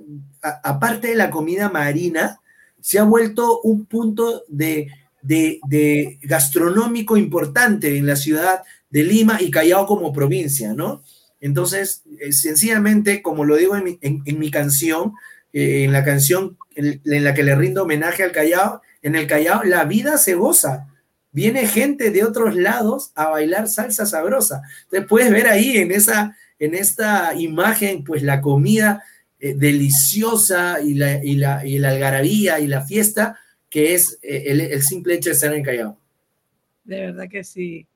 [0.63, 2.41] aparte de la comida marina,
[2.81, 4.89] se ha vuelto un punto de,
[5.23, 11.03] de- de gastronómico importante en la ciudad de Lima y Callao como provincia, ¿no?
[11.41, 15.13] Entonces, eh, sencillamente, como lo digo en mi, en- mi canción,
[15.53, 19.65] eh, en la canción en la que le rindo homenaje al Callao, en el Callao
[19.65, 20.87] la vida se goza.
[21.33, 24.63] Viene gente de otros lados a bailar salsa sabrosa.
[24.85, 29.05] Entonces puedes ver ahí en, esa, en esta imagen, pues la comida
[29.39, 34.45] eh, deliciosa y la, y, la, y la algarabía y la fiesta, que es eh,
[34.47, 35.99] el, el simple hecho de estar en Callao.
[36.85, 37.87] De verdad que sí.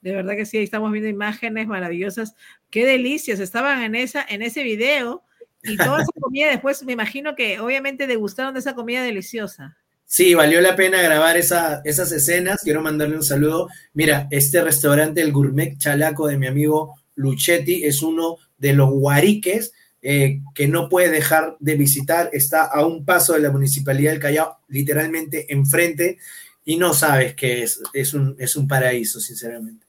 [0.00, 2.36] De verdad que sí, ahí estamos viendo imágenes maravillosas.
[2.70, 5.24] Qué delicias, estaban en, esa, en ese video
[5.62, 9.76] y toda esa comida después me imagino que obviamente degustaron de esa comida deliciosa.
[10.16, 12.60] Sí, valió la pena grabar esa- esas escenas.
[12.62, 13.68] Quiero mandarle un saludo.
[13.94, 19.72] Mira, este restaurante, el Gourmet Chalaco de mi amigo Luchetti, es uno de los guariques
[20.02, 22.30] eh, que no puede dejar de visitar.
[22.32, 26.18] Está a un paso de la Municipalidad del Callao, literalmente enfrente,
[26.64, 29.84] y no sabes que es, es, un, es un paraíso, sinceramente.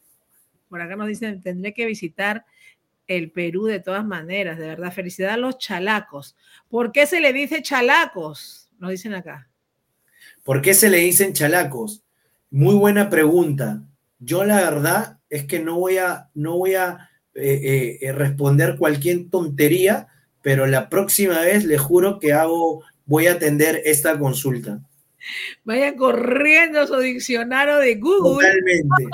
[0.70, 2.46] Por acá nos dicen, tendré que visitar
[3.06, 4.92] el Perú de todas maneras, de verdad.
[4.92, 6.36] Felicidad a los chalacos.
[6.68, 8.70] ¿Por qué se le dice chalacos?
[8.80, 9.48] Nos dicen acá.
[10.46, 12.04] ¿Por qué se le dicen chalacos?
[12.52, 13.82] Muy buena pregunta.
[14.20, 19.32] Yo la verdad es que no voy a, no voy a eh, eh, responder cualquier
[19.32, 20.08] tontería,
[20.44, 24.82] pero la próxima vez le juro que hago, voy a atender esta consulta.
[25.64, 28.48] Vayan corriendo a su diccionario de Google.
[28.48, 29.06] Totalmente.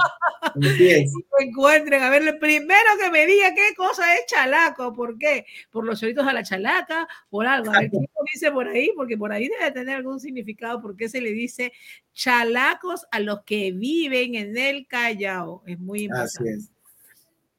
[0.42, 2.04] Así lo encuentren.
[2.04, 4.94] A ver, el primero que me diga qué cosa es chalaco.
[4.94, 5.46] ¿Por qué?
[5.70, 7.08] ¿Por los choritos a la chalaca?
[7.30, 7.72] ¿Por algo?
[7.74, 8.92] A ver, ¿quién lo dice por ahí?
[8.96, 10.82] Porque por ahí debe tener algún significado.
[10.82, 11.72] ¿Por qué se le dice
[12.14, 15.64] chalacos a los que viven en el Callao?
[15.66, 16.54] Es muy Así importante.
[16.54, 16.72] es.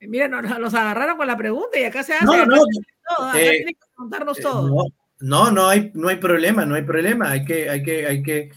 [0.08, 2.24] Mira, nos, nos agarraron con la pregunta y acá se hace.
[2.26, 4.68] No, no, todo, acá eh, tienen que contarnos Eh, todo.
[4.68, 4.84] No,
[5.22, 7.30] no, no hay, no hay problema, no hay problema.
[7.30, 8.50] Hay que, hay que, hay que.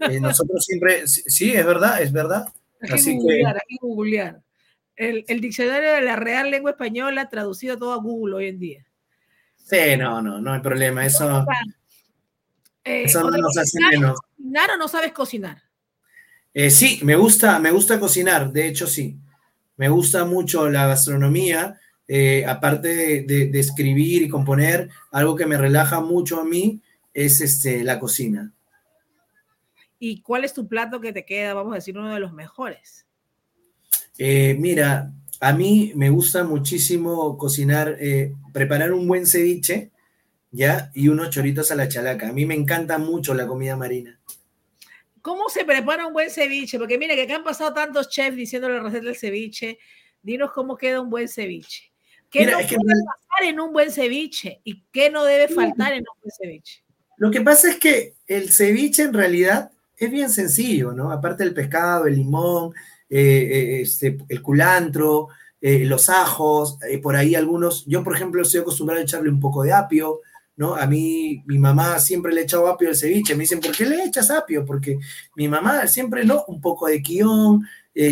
[0.00, 2.46] eh, nosotros siempre, sí, es verdad, es verdad.
[2.80, 4.42] Hay que Así que, googlear, hay que googlear.
[4.96, 8.86] El, el diccionario de la Real Lengua Española traducido todo a Google hoy en día.
[9.56, 11.04] sí, no, no, no hay problema.
[11.04, 11.44] Eso,
[12.84, 14.20] Eh, eso no ¿o nos hace cocinar- menos.
[14.20, 15.62] ¿Cocinar o no sabes cocinar?
[16.54, 19.18] Eh, sí, me gusta, me gusta cocinar, de hecho sí.
[19.76, 21.78] Me gusta mucho la gastronomía,
[22.08, 26.80] eh, aparte de, de- de escribir y componer, algo que me relaja mucho a mí
[27.14, 28.52] es este, la cocina.
[29.98, 33.06] ¿Y cuál es tu plato que te queda, vamos a decir, uno de los mejores?
[34.18, 35.10] Eh, mira,
[35.40, 39.90] a mí me gusta muchísimo cocinar, eh, preparar un buen ceviche,
[40.50, 40.90] ¿ya?
[40.94, 42.28] Y unos choritos a la chalaca.
[42.28, 44.18] A mí me encanta mucho la comida marina.
[45.22, 46.78] ¿Cómo se prepara un buen ceviche?
[46.78, 49.78] Porque mire que acá han pasado tantos chefs diciendo la receta del ceviche.
[50.22, 51.90] Dinos cómo queda un buen ceviche.
[52.36, 54.60] ¿Qué Mira, no es que puede pasar en un buen ceviche?
[54.62, 56.84] ¿Y qué no debe faltar en un buen ceviche?
[57.16, 61.10] Lo que pasa es que el ceviche en realidad es bien sencillo, ¿no?
[61.10, 62.74] Aparte del pescado, el limón,
[63.08, 65.28] eh, eh, este, el culantro,
[65.62, 69.40] eh, los ajos, eh, por ahí algunos, yo por ejemplo estoy acostumbrado a echarle un
[69.40, 70.20] poco de apio,
[70.56, 70.74] ¿no?
[70.76, 73.86] A mí, mi mamá siempre le ha echado apio al ceviche, me dicen, ¿por qué
[73.86, 74.66] le echas apio?
[74.66, 74.98] Porque
[75.36, 76.44] mi mamá siempre, ¿no?
[76.48, 77.66] Un poco de quión,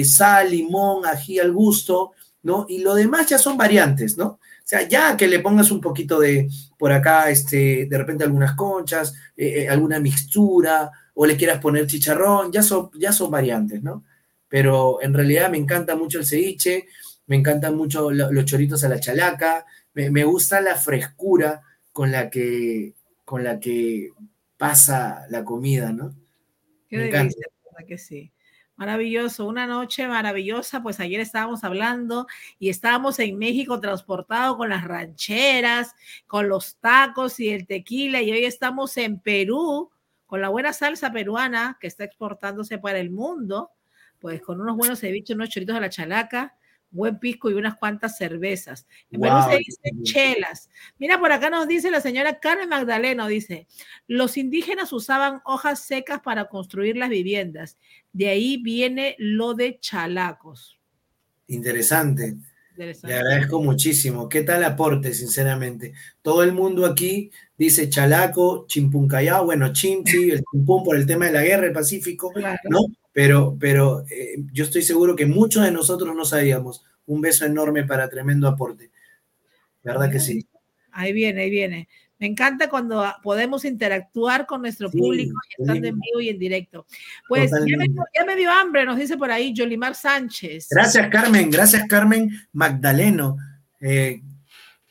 [0.04, 2.12] sal, limón, ají al gusto,
[2.44, 2.66] ¿no?
[2.68, 4.26] Y lo demás ya son variantes, ¿no?
[4.26, 6.48] O sea, ya que le pongas un poquito de,
[6.78, 11.86] por acá, este, de repente algunas conchas, eh, eh, alguna mixtura, o le quieras poner
[11.86, 14.04] chicharrón, ya son, ya son variantes, ¿no?
[14.48, 16.86] Pero en realidad me encanta mucho el ceviche,
[17.26, 21.62] me encantan mucho lo- los choritos a la chalaca, me, me gusta la frescura
[21.92, 22.94] con la que,
[23.24, 24.10] con la que
[24.56, 26.14] pasa la comida, ¿no?
[26.88, 27.34] Qué Me encanta.
[27.34, 27.46] delicia,
[27.86, 28.32] que sí.
[28.76, 30.82] Maravilloso, una noche maravillosa.
[30.82, 32.26] Pues ayer estábamos hablando
[32.58, 35.94] y estábamos en México transportado con las rancheras,
[36.26, 38.20] con los tacos y el tequila.
[38.20, 39.90] Y hoy estamos en Perú
[40.26, 43.70] con la buena salsa peruana que está exportándose para el mundo,
[44.18, 46.56] pues con unos buenos ceviches, unos choritos a la chalaca,
[46.94, 48.86] buen pisco y unas cuantas cervezas.
[49.10, 50.70] En Perú Guau, se dice chelas.
[50.98, 53.66] Mira, por acá nos dice la señora Carmen Magdaleno, dice,
[54.06, 57.76] los indígenas usaban hojas secas para construir las viviendas.
[58.12, 60.78] De ahí viene lo de chalacos.
[61.48, 62.36] Interesante.
[62.70, 63.08] Interesante.
[63.08, 64.28] Le agradezco muchísimo.
[64.28, 65.92] ¿Qué tal aporte, sinceramente?
[66.22, 71.32] Todo el mundo aquí dice chalaco, chimpuncayao, bueno, chimchi, el chimpún por el tema de
[71.32, 72.32] la guerra, el Pacífico,
[72.70, 72.80] ¿no?
[73.14, 76.84] Pero, pero eh, yo estoy seguro que muchos de nosotros no sabíamos.
[77.06, 78.90] Un beso enorme para tremendo aporte.
[79.82, 80.46] verdad que sí.
[80.92, 81.88] Ahí viene, ahí viene.
[82.18, 86.38] Me encanta cuando podemos interactuar con nuestro Sí, público y estando en vivo y en
[86.38, 86.86] directo.
[87.28, 88.02] Pues ya me, Totalmente.
[88.18, 90.68] ya me dio hambre, nos dice por ahí Yolimar Sánchez.
[90.70, 91.50] Gracias, Carmen.
[91.50, 93.36] Gracias, Carmen Magdaleno.
[93.80, 94.22] Eh,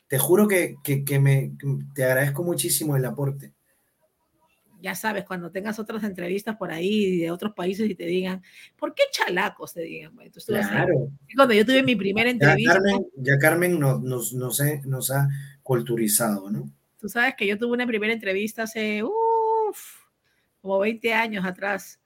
[0.07, 1.53] te juro que, que- que me
[1.95, 3.52] te agradezco muchísimo el aporte.
[4.83, 8.43] Ya sabes, cuando tengas otras entrevistas por ahí de otros países y te digan,
[8.77, 9.73] ¿por qué chalacos?
[9.73, 10.13] Te digan.
[10.13, 11.09] Bueno, tú Claro.
[11.37, 15.09] Cuando yo tuve mi primera Ya entrevista, Carmen, ya Carmen nos, nos, nos, ha- nos
[15.09, 15.29] ha
[15.63, 16.69] culturizado, ¿no?
[16.99, 20.03] tú sabes que yo tuve una primera entrevista hace, uf,
[20.61, 21.99] como 20 años atrás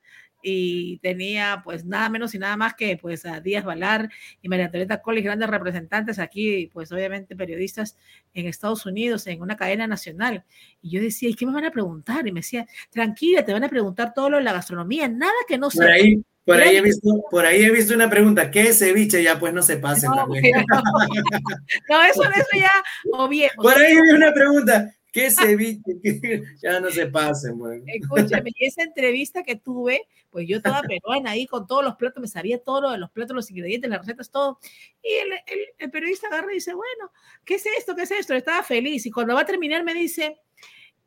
[0.49, 4.09] y tenía pues nada menos y nada más que pues a Díaz Valar
[4.41, 7.97] y María Antonieta Collis, grandes representantes aquí, pues obviamente periodistas
[8.33, 10.45] en Estados Unidos, en una cadena nacional.
[10.81, 12.25] Y yo decía, ¿y qué me van a preguntar?
[12.27, 15.57] Y me decía, tranquila, te van a preguntar todo lo de la gastronomía, nada que
[15.57, 19.21] no ahí, por ahí he visto, por ahí he visto una pregunta, ¿qué es ceviche?
[19.21, 20.43] Ya pues no se pasen No, también.
[21.89, 22.71] No, eso, eso ya,
[23.11, 23.51] o bien.
[23.57, 25.81] o Por sea, ahí vi una pregunta, ¿qué ceviche?
[26.61, 27.83] ya no se pasen, bueno.
[27.87, 32.21] Escúchame, y esa entrevista que tuve, pues yo toda peruana ahí con todos los platos,
[32.21, 34.59] me sabía todo lo de los platos, los ingredientes, las recetas, todo.
[35.01, 37.11] Y el, el, el periodista agarra y dice, bueno,
[37.43, 37.95] ¿qué es esto?
[37.95, 38.35] ¿Qué es esto?
[38.35, 39.07] Estaba feliz.
[39.07, 40.39] Y cuando va a terminar me dice,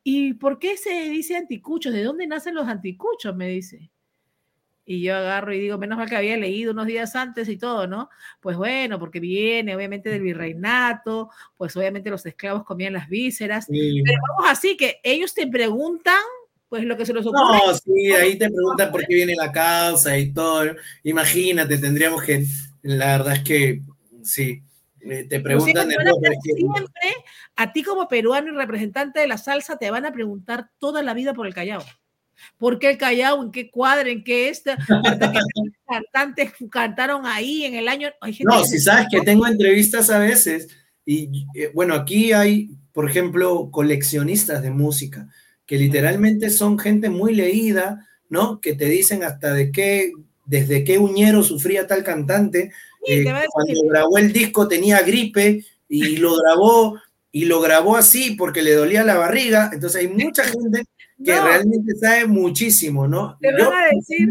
[0.03, 1.93] ¿y por qué se dice anticuchos?
[1.93, 3.33] ¿De dónde nacen los anticuchos?
[3.33, 3.91] Me dice.
[4.91, 7.87] Y yo agarro y digo, menos mal que había leído unos días antes y todo,
[7.87, 8.09] ¿no?
[8.41, 13.67] Pues bueno, porque viene obviamente del virreinato, pues obviamente los esclavos comían las vísceras.
[13.67, 14.01] Sí.
[14.03, 16.19] Pero vamos así, que ellos te preguntan,
[16.67, 17.57] pues lo que se les ocurre.
[17.65, 20.75] No, sí, ahí te preguntan por qué viene la causa y todo.
[21.03, 22.43] Imagínate, tendríamos que,
[22.81, 23.81] la verdad es que,
[24.23, 24.61] sí,
[24.99, 26.11] eh, te preguntan siempre,
[27.55, 31.13] a ti como peruano y representante de la salsa, te van a preguntar toda la
[31.13, 31.81] vida por el Callao.
[32.57, 33.43] ¿Por qué el Callao?
[33.43, 34.09] ¿En qué cuadra?
[34.09, 34.77] ¿En qué esta?
[35.03, 35.39] ¿Verdad que
[35.87, 38.09] cantantes cantaron ahí en el año?
[38.41, 40.67] No, si sabes que tengo entrevistas a veces
[41.05, 45.27] y eh, bueno, aquí hay, por ejemplo, coleccionistas de música
[45.65, 48.59] que literalmente son gente muy leída, ¿no?
[48.59, 50.11] Que te dicen hasta de qué,
[50.45, 52.71] desde qué uñero sufría tal cantante.
[53.05, 56.99] Sí, eh, cuando grabó el disco tenía gripe y lo grabó
[57.31, 59.69] y lo grabó así porque le dolía la barriga.
[59.73, 60.83] Entonces hay mucha gente
[61.23, 61.43] que No.
[61.45, 63.37] realmente sabe muchísimo, ¿no?
[63.41, 64.29] Te Yo- van a decir,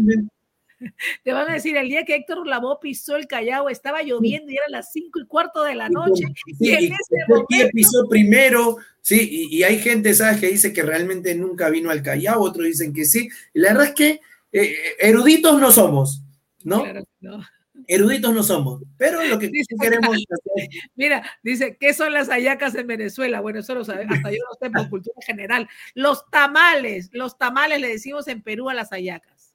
[1.23, 4.55] te van a decir, el día que Héctor Lavoe pisó el Callao, estaba lloviendo y
[4.57, 6.23] eran las cinco y cuarto de la noche.
[6.45, 6.95] Sí, y en y ese
[7.27, 11.35] fue quien momento, pisó primero, sí, y, y hay gente, ¿sabes?, que dice que realmente
[11.35, 13.29] nunca vino al Callao, otros dicen que sí.
[13.53, 16.23] Y la verdad es que eh, eruditos no somos,
[16.63, 16.83] ¿no?
[16.83, 17.43] Claro que no.
[17.87, 22.75] Eruditos no somos, pero lo que sí queremos hacer, Mira, dice, ¿qué son las hallacas
[22.75, 23.41] en Venezuela?
[23.41, 25.67] Bueno, eso lo sabe, hasta yo lo sé por cultura general.
[25.95, 29.53] Los tamales, los tamales le decimos en Perú a las hallacas.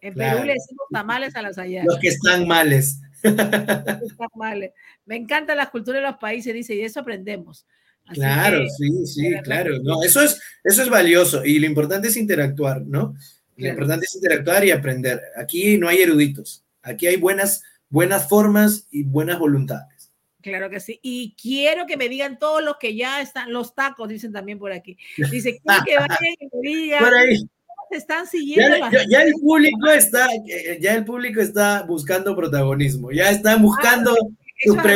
[0.00, 1.86] En Perú le decimos tamales a las hallacas.
[1.86, 2.98] los que están males.
[3.22, 4.72] Los tamales.
[5.06, 7.66] Me encantan las culturas de los países, dice, y de eso aprendemos.
[8.06, 9.78] Así Claro, que, sí, sí, claro.
[9.80, 13.14] No, eso es, eso es valioso y lo importante es interactuar, ¿no?
[13.54, 13.72] Lo Claro.
[13.74, 15.20] importante es interactuar y aprender.
[15.36, 20.10] Aquí no hay eruditos, aquí hay buenas, buenas formas y buenas voluntades.
[20.40, 20.98] Claro que sí.
[21.02, 24.72] Y quiero que me digan todos los que ya están, los tacos, dicen también por
[24.72, 24.98] aquí.
[25.30, 27.04] Dice, quiero que vayan y me digan
[27.90, 31.82] se están siguiendo Ya, las ya- ya el público está, eh, ya el público está
[31.82, 34.86] buscando protagonismo, ya están buscando eso sus así.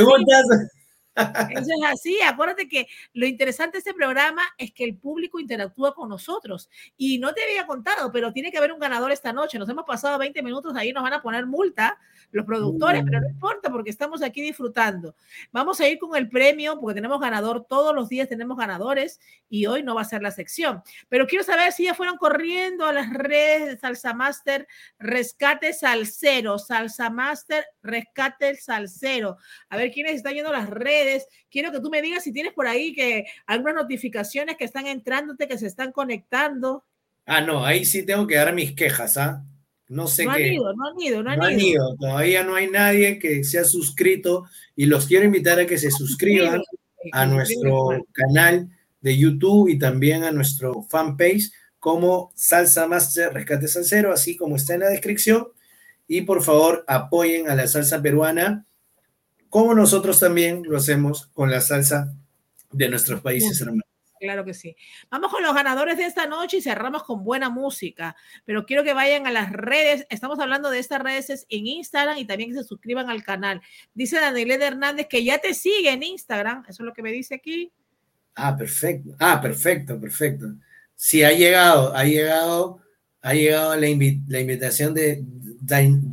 [1.17, 2.19] Eso es así.
[2.21, 6.69] Acuérdate que lo interesante de este programa es que el público interactúa con nosotros.
[6.97, 9.59] Y no te había contado, pero tiene que haber un ganador esta noche.
[9.59, 11.99] Nos hemos pasado 20 minutos, ahí nos van a poner multa
[12.33, 15.15] los productores, pero no importa porque estamos aquí disfrutando.
[15.53, 19.67] Vamos a ir con el premio porque tenemos ganador, todos los días tenemos ganadores y
[19.67, 20.83] hoy no va a ser la sección.
[21.09, 24.67] Pero quiero saber si ya fueron corriendo a las redes de Salsa Master,
[24.99, 29.39] Rescate Salsero, Salsa Master, Rescate Salsero.
[29.69, 31.06] A ver quiénes están yendo a las redes.
[31.51, 35.49] Quiero que tú me digas si tienes por ahí que algunas notificaciones que están entrándote,
[35.49, 36.85] que se están conectando.
[37.25, 39.45] Ah, no, ahí sí tengo que dar mis quejas, ¿ah?
[39.89, 40.55] No sé No han qué.
[40.55, 41.69] ido, no han ido, no han No han ido.
[41.69, 45.79] ido, todavía no hay nadie que se ha suscrito y los quiero invitar a que
[45.79, 46.61] se suscriban
[47.13, 48.69] a nuestro canal
[49.01, 54.75] de YouTube y también a nuestro fanpage como Salsa Master Rescate Salsero, así como está
[54.75, 55.47] en la descripción.
[56.09, 58.66] Y por favor apoyen a la salsa peruana,
[59.51, 62.13] como nosotros también lo hacemos con la salsa
[62.73, 63.85] de nuestros países hermanos.
[64.19, 64.75] Claro que sí.
[65.11, 68.17] Vamos con los ganadores de esta noche y cerramos con buena música.
[68.47, 70.07] Pero quiero que vayan a las redes.
[70.09, 73.61] Estamos hablando de estas redes en Instagram y también que se suscriban al canal.
[73.93, 76.65] Dice Daniel Hernández que ya te sigue en Instagram.
[76.67, 77.71] Eso es lo que me dice aquí.
[78.35, 79.11] Ah, perfecto.
[79.19, 80.47] Ah, perfecto, perfecto.
[80.95, 82.81] Sí, ha llegado, ha llegado,
[83.21, 85.23] ha llegado la, invi- la invitación de
[85.61, 86.11] Dan-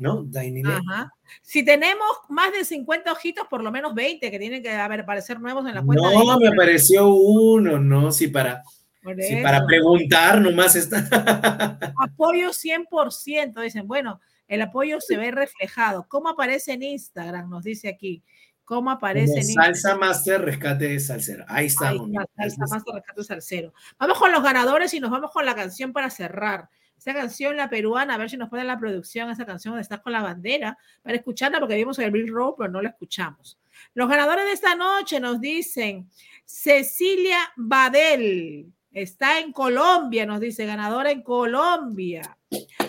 [0.00, 0.22] ¿no?
[0.24, 0.70] Danile.
[0.72, 1.12] Ajá.
[1.42, 5.40] Si tenemos más de 50 ojitos, por lo menos 20 que tienen que haber, aparecer
[5.40, 6.08] nuevos en la cuenta.
[6.08, 8.62] de No, me apareció uno, no, sí, para,
[9.02, 10.98] Por sí, para preguntar nomás está.
[11.98, 13.60] Apoyo 100%.
[13.62, 16.06] Dicen, bueno, el apoyo se ve reflejado.
[16.08, 17.48] ¿Cómo aparece en Instagram?
[17.50, 18.22] Nos dice aquí.
[18.64, 19.74] ¿Cómo aparece Como en Instagram?
[19.74, 21.44] salsa Master Rescate de Salsero.
[21.48, 22.26] Ahí Ahí está, mira.
[22.36, 23.72] salsa más de rescate salsero.
[23.98, 26.68] Vamos con los ganadores y nos vamos con la canción para cerrar.
[27.06, 30.00] Esa canción, la peruana, a ver si nos pone la producción esa canción donde estás
[30.00, 33.60] con la bandera, para escucharla porque vimos el Bill Row, pero no la escuchamos.
[33.94, 36.10] Los ganadores de esta noche nos dicen
[36.44, 42.36] Cecilia Badel, está en Colombia, nos dice, ganadora en Colombia.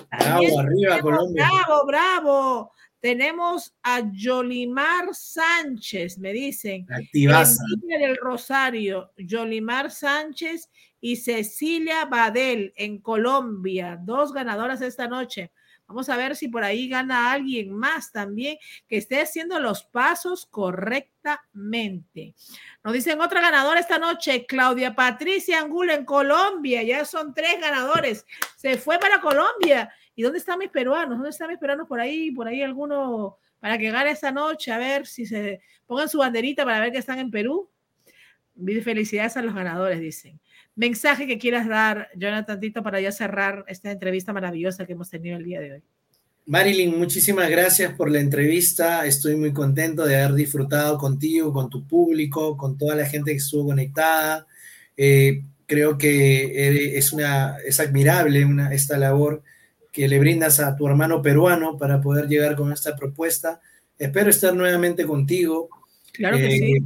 [0.10, 1.50] También Bravo, arriba Colombia.
[1.54, 2.72] Bravo, bravo.
[3.00, 6.88] Tenemos a Yolimar Sánchez, me dicen.
[6.92, 7.62] Activaza.
[7.84, 15.52] Del Rosario, Yolimar Sánchez y Cecilia Badel en Colombia, dos ganadoras esta noche.
[15.88, 18.58] Vamos a ver si por ahí gana alguien más también
[18.90, 22.36] que esté haciendo los pasos correctamente.
[22.84, 26.84] Nos dicen otra ganadora esta noche, Claudia Patricia Angulo en Colombia.
[26.84, 28.26] Ya son tres ganadores.
[28.58, 29.90] Se fue para Colombia.
[30.14, 31.18] ¿Y dónde están mis peruanos?
[31.18, 32.32] ¿Dónde están mis peruanos por ahí?
[32.32, 34.74] Por ahí alguno para que gane esta noche.
[34.74, 37.72] A ver si se pongan su banderita para ver que están en Perú.
[38.84, 40.42] Felicidades a los ganadores, dicen.
[40.78, 45.36] Mensaje que quieras dar, Jonathan Tito, para ya cerrar esta entrevista maravillosa que hemos tenido
[45.36, 45.84] el día de hoy.
[46.46, 49.06] Marilyn, muchísimas gracias por la entrevista.
[49.08, 53.38] Estoy muy contento de haber disfrutado contigo, con tu público, con toda la gente que
[53.38, 54.46] estuvo conectada.
[54.96, 59.42] Eh, creo que es, una, es admirable una, esta labor
[59.92, 63.60] que le brindas a tu hermano peruano para poder llegar con esta propuesta.
[63.98, 65.70] Espero estar nuevamente contigo.
[66.14, 66.78] Claro que Eh, sí.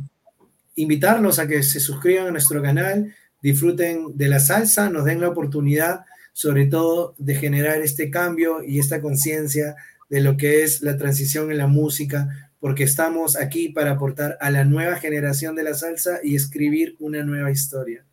[0.75, 5.29] Invitarlos a que se suscriban a nuestro canal, disfruten de la salsa, nos den la
[5.29, 9.75] oportunidad sobre todo de generar este cambio y esta conciencia
[10.09, 14.49] de lo que es la transición en la música, porque estamos aquí para aportar a
[14.49, 18.05] la nueva generación de la salsa y escribir una nueva historia.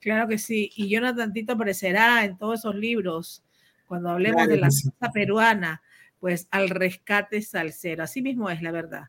[0.00, 0.70] Claro que sí.
[0.74, 3.42] Y Jonathan Tito aparecerá en todos esos libros
[3.86, 4.82] cuando hablemos Claro de la sí.
[4.88, 5.82] salsa peruana,
[6.18, 8.02] pues al rescate salsero.
[8.02, 9.04] Así mismo es la verdad.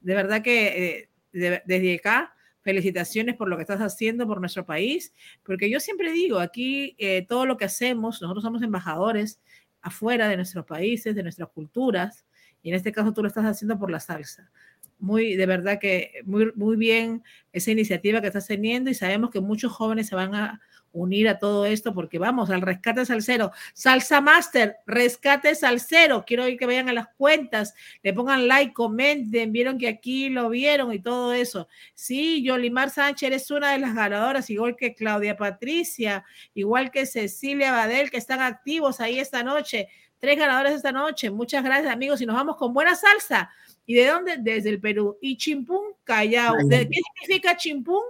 [0.00, 4.66] De verdad que eh, de- desde acá, felicitaciones por lo que estás haciendo por nuestro
[4.66, 9.40] país, porque yo siempre digo, aquí eh, todo lo que hacemos, nosotros somos embajadores
[9.82, 12.26] afuera de nuestros países, de nuestras culturas,
[12.62, 14.50] y en este caso tú lo estás haciendo por la salsa.
[14.98, 17.22] Muy, de verdad que muy, muy bien
[17.52, 20.60] esa iniciativa que estás teniendo y sabemos que muchos jóvenes se van a
[20.92, 23.52] unir a todo esto porque vamos al rescate salsero.
[23.74, 26.24] Salsa Master, rescate salsero.
[26.26, 30.92] Quiero que vayan a las cuentas, le pongan like, comenten, vieron que aquí lo vieron
[30.92, 31.68] y todo eso.
[31.94, 37.72] Sí, Yolimar Sánchez eres una de las ganadoras, igual que Claudia Patricia, igual que Cecilia
[37.72, 39.88] Badel, que están activos ahí esta noche.
[40.18, 41.30] Tres ganadores esta noche.
[41.30, 42.20] Muchas gracias, amigos.
[42.20, 43.50] Y nos vamos con buena salsa.
[43.86, 44.36] ¿Y de dónde?
[44.38, 45.16] Desde el Perú.
[45.22, 46.56] Y Chimpún, Callao.
[46.66, 48.02] ¿De qué significa Chimpún?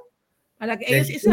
[0.78, 1.30] Que ellos, eso-.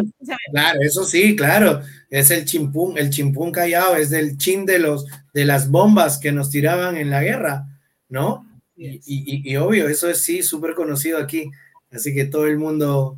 [0.52, 5.06] Claro, eso sí, claro, es el chimpún, el chimpún callado, es del chin de los
[5.34, 7.66] de las bombas que nos tiraban en la guerra,
[8.10, 8.46] ¿no?
[8.76, 11.50] Y, y- y- obvio, eso es sí súper conocido aquí,
[11.92, 13.18] así que todo el mundo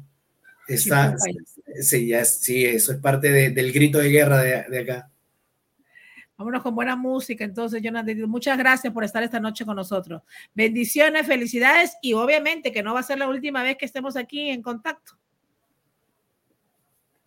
[0.68, 1.46] está, Chimpún
[1.82, 5.10] sí, ya sí, eso es parte de- del grito de guerra de, de acá.
[6.38, 7.44] Vámonos con buena música.
[7.44, 10.22] Entonces, Jonathan, muchas gracias por estar esta noche con nosotros.
[10.54, 14.50] Bendiciones, felicidades y obviamente que no va a ser la última vez que estemos aquí
[14.50, 15.19] en contacto.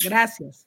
[0.05, 0.67] Gracias.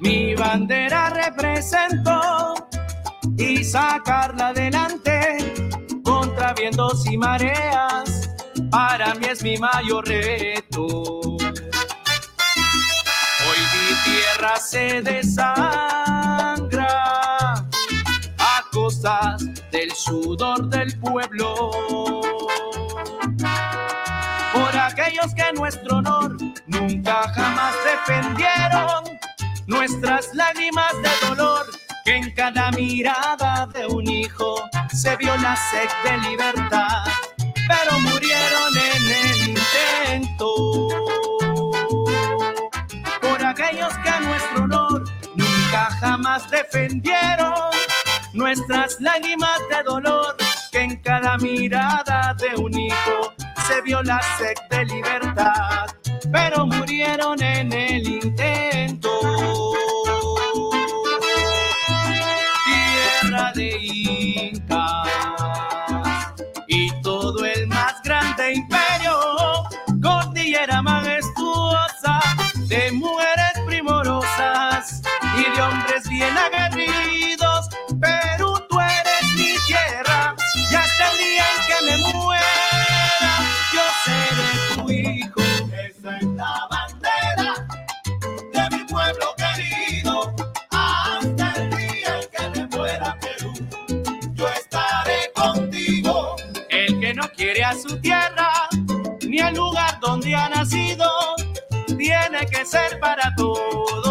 [0.00, 2.54] Mi bandera representó
[3.38, 5.13] y sacarla adelante
[6.64, 8.30] vientos y mareas.
[8.70, 10.86] Para mí es mi mayor reto.
[13.46, 16.06] Hoy mi tierra se desangra
[18.38, 21.70] a costas del sudor del pueblo.
[24.54, 26.34] Por aquellos que nuestro honor
[26.66, 29.04] nunca jamás defendieron
[29.66, 31.66] nuestras lágrimas de dolor,
[32.06, 34.56] en cada mirada de un hijo
[34.92, 37.04] se vio la sed de libertad,
[37.66, 40.88] pero murieron en el intento.
[43.20, 45.04] Por aquellos que a nuestro honor
[45.34, 47.54] nunca jamás defendieron
[48.34, 50.36] nuestras lágrimas de dolor,
[50.72, 53.32] que en cada mirada de un hijo
[53.66, 55.86] se vio la sed de libertad,
[56.30, 59.03] pero murieron en el intento.
[97.86, 98.50] su tierra,
[99.28, 101.06] ni el lugar donde ha nacido,
[101.98, 104.03] tiene que ser para todos.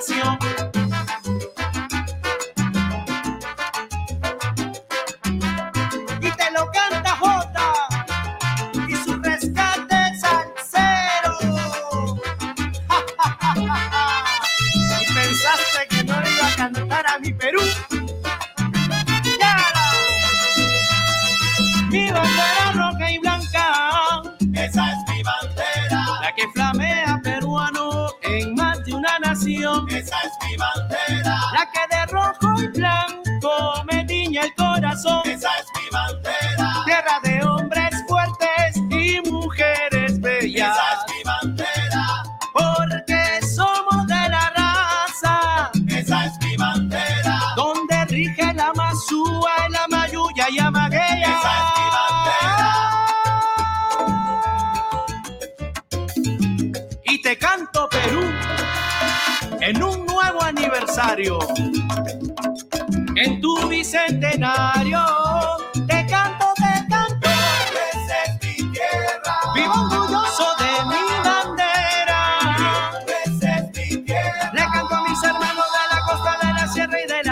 [0.00, 0.69] educación.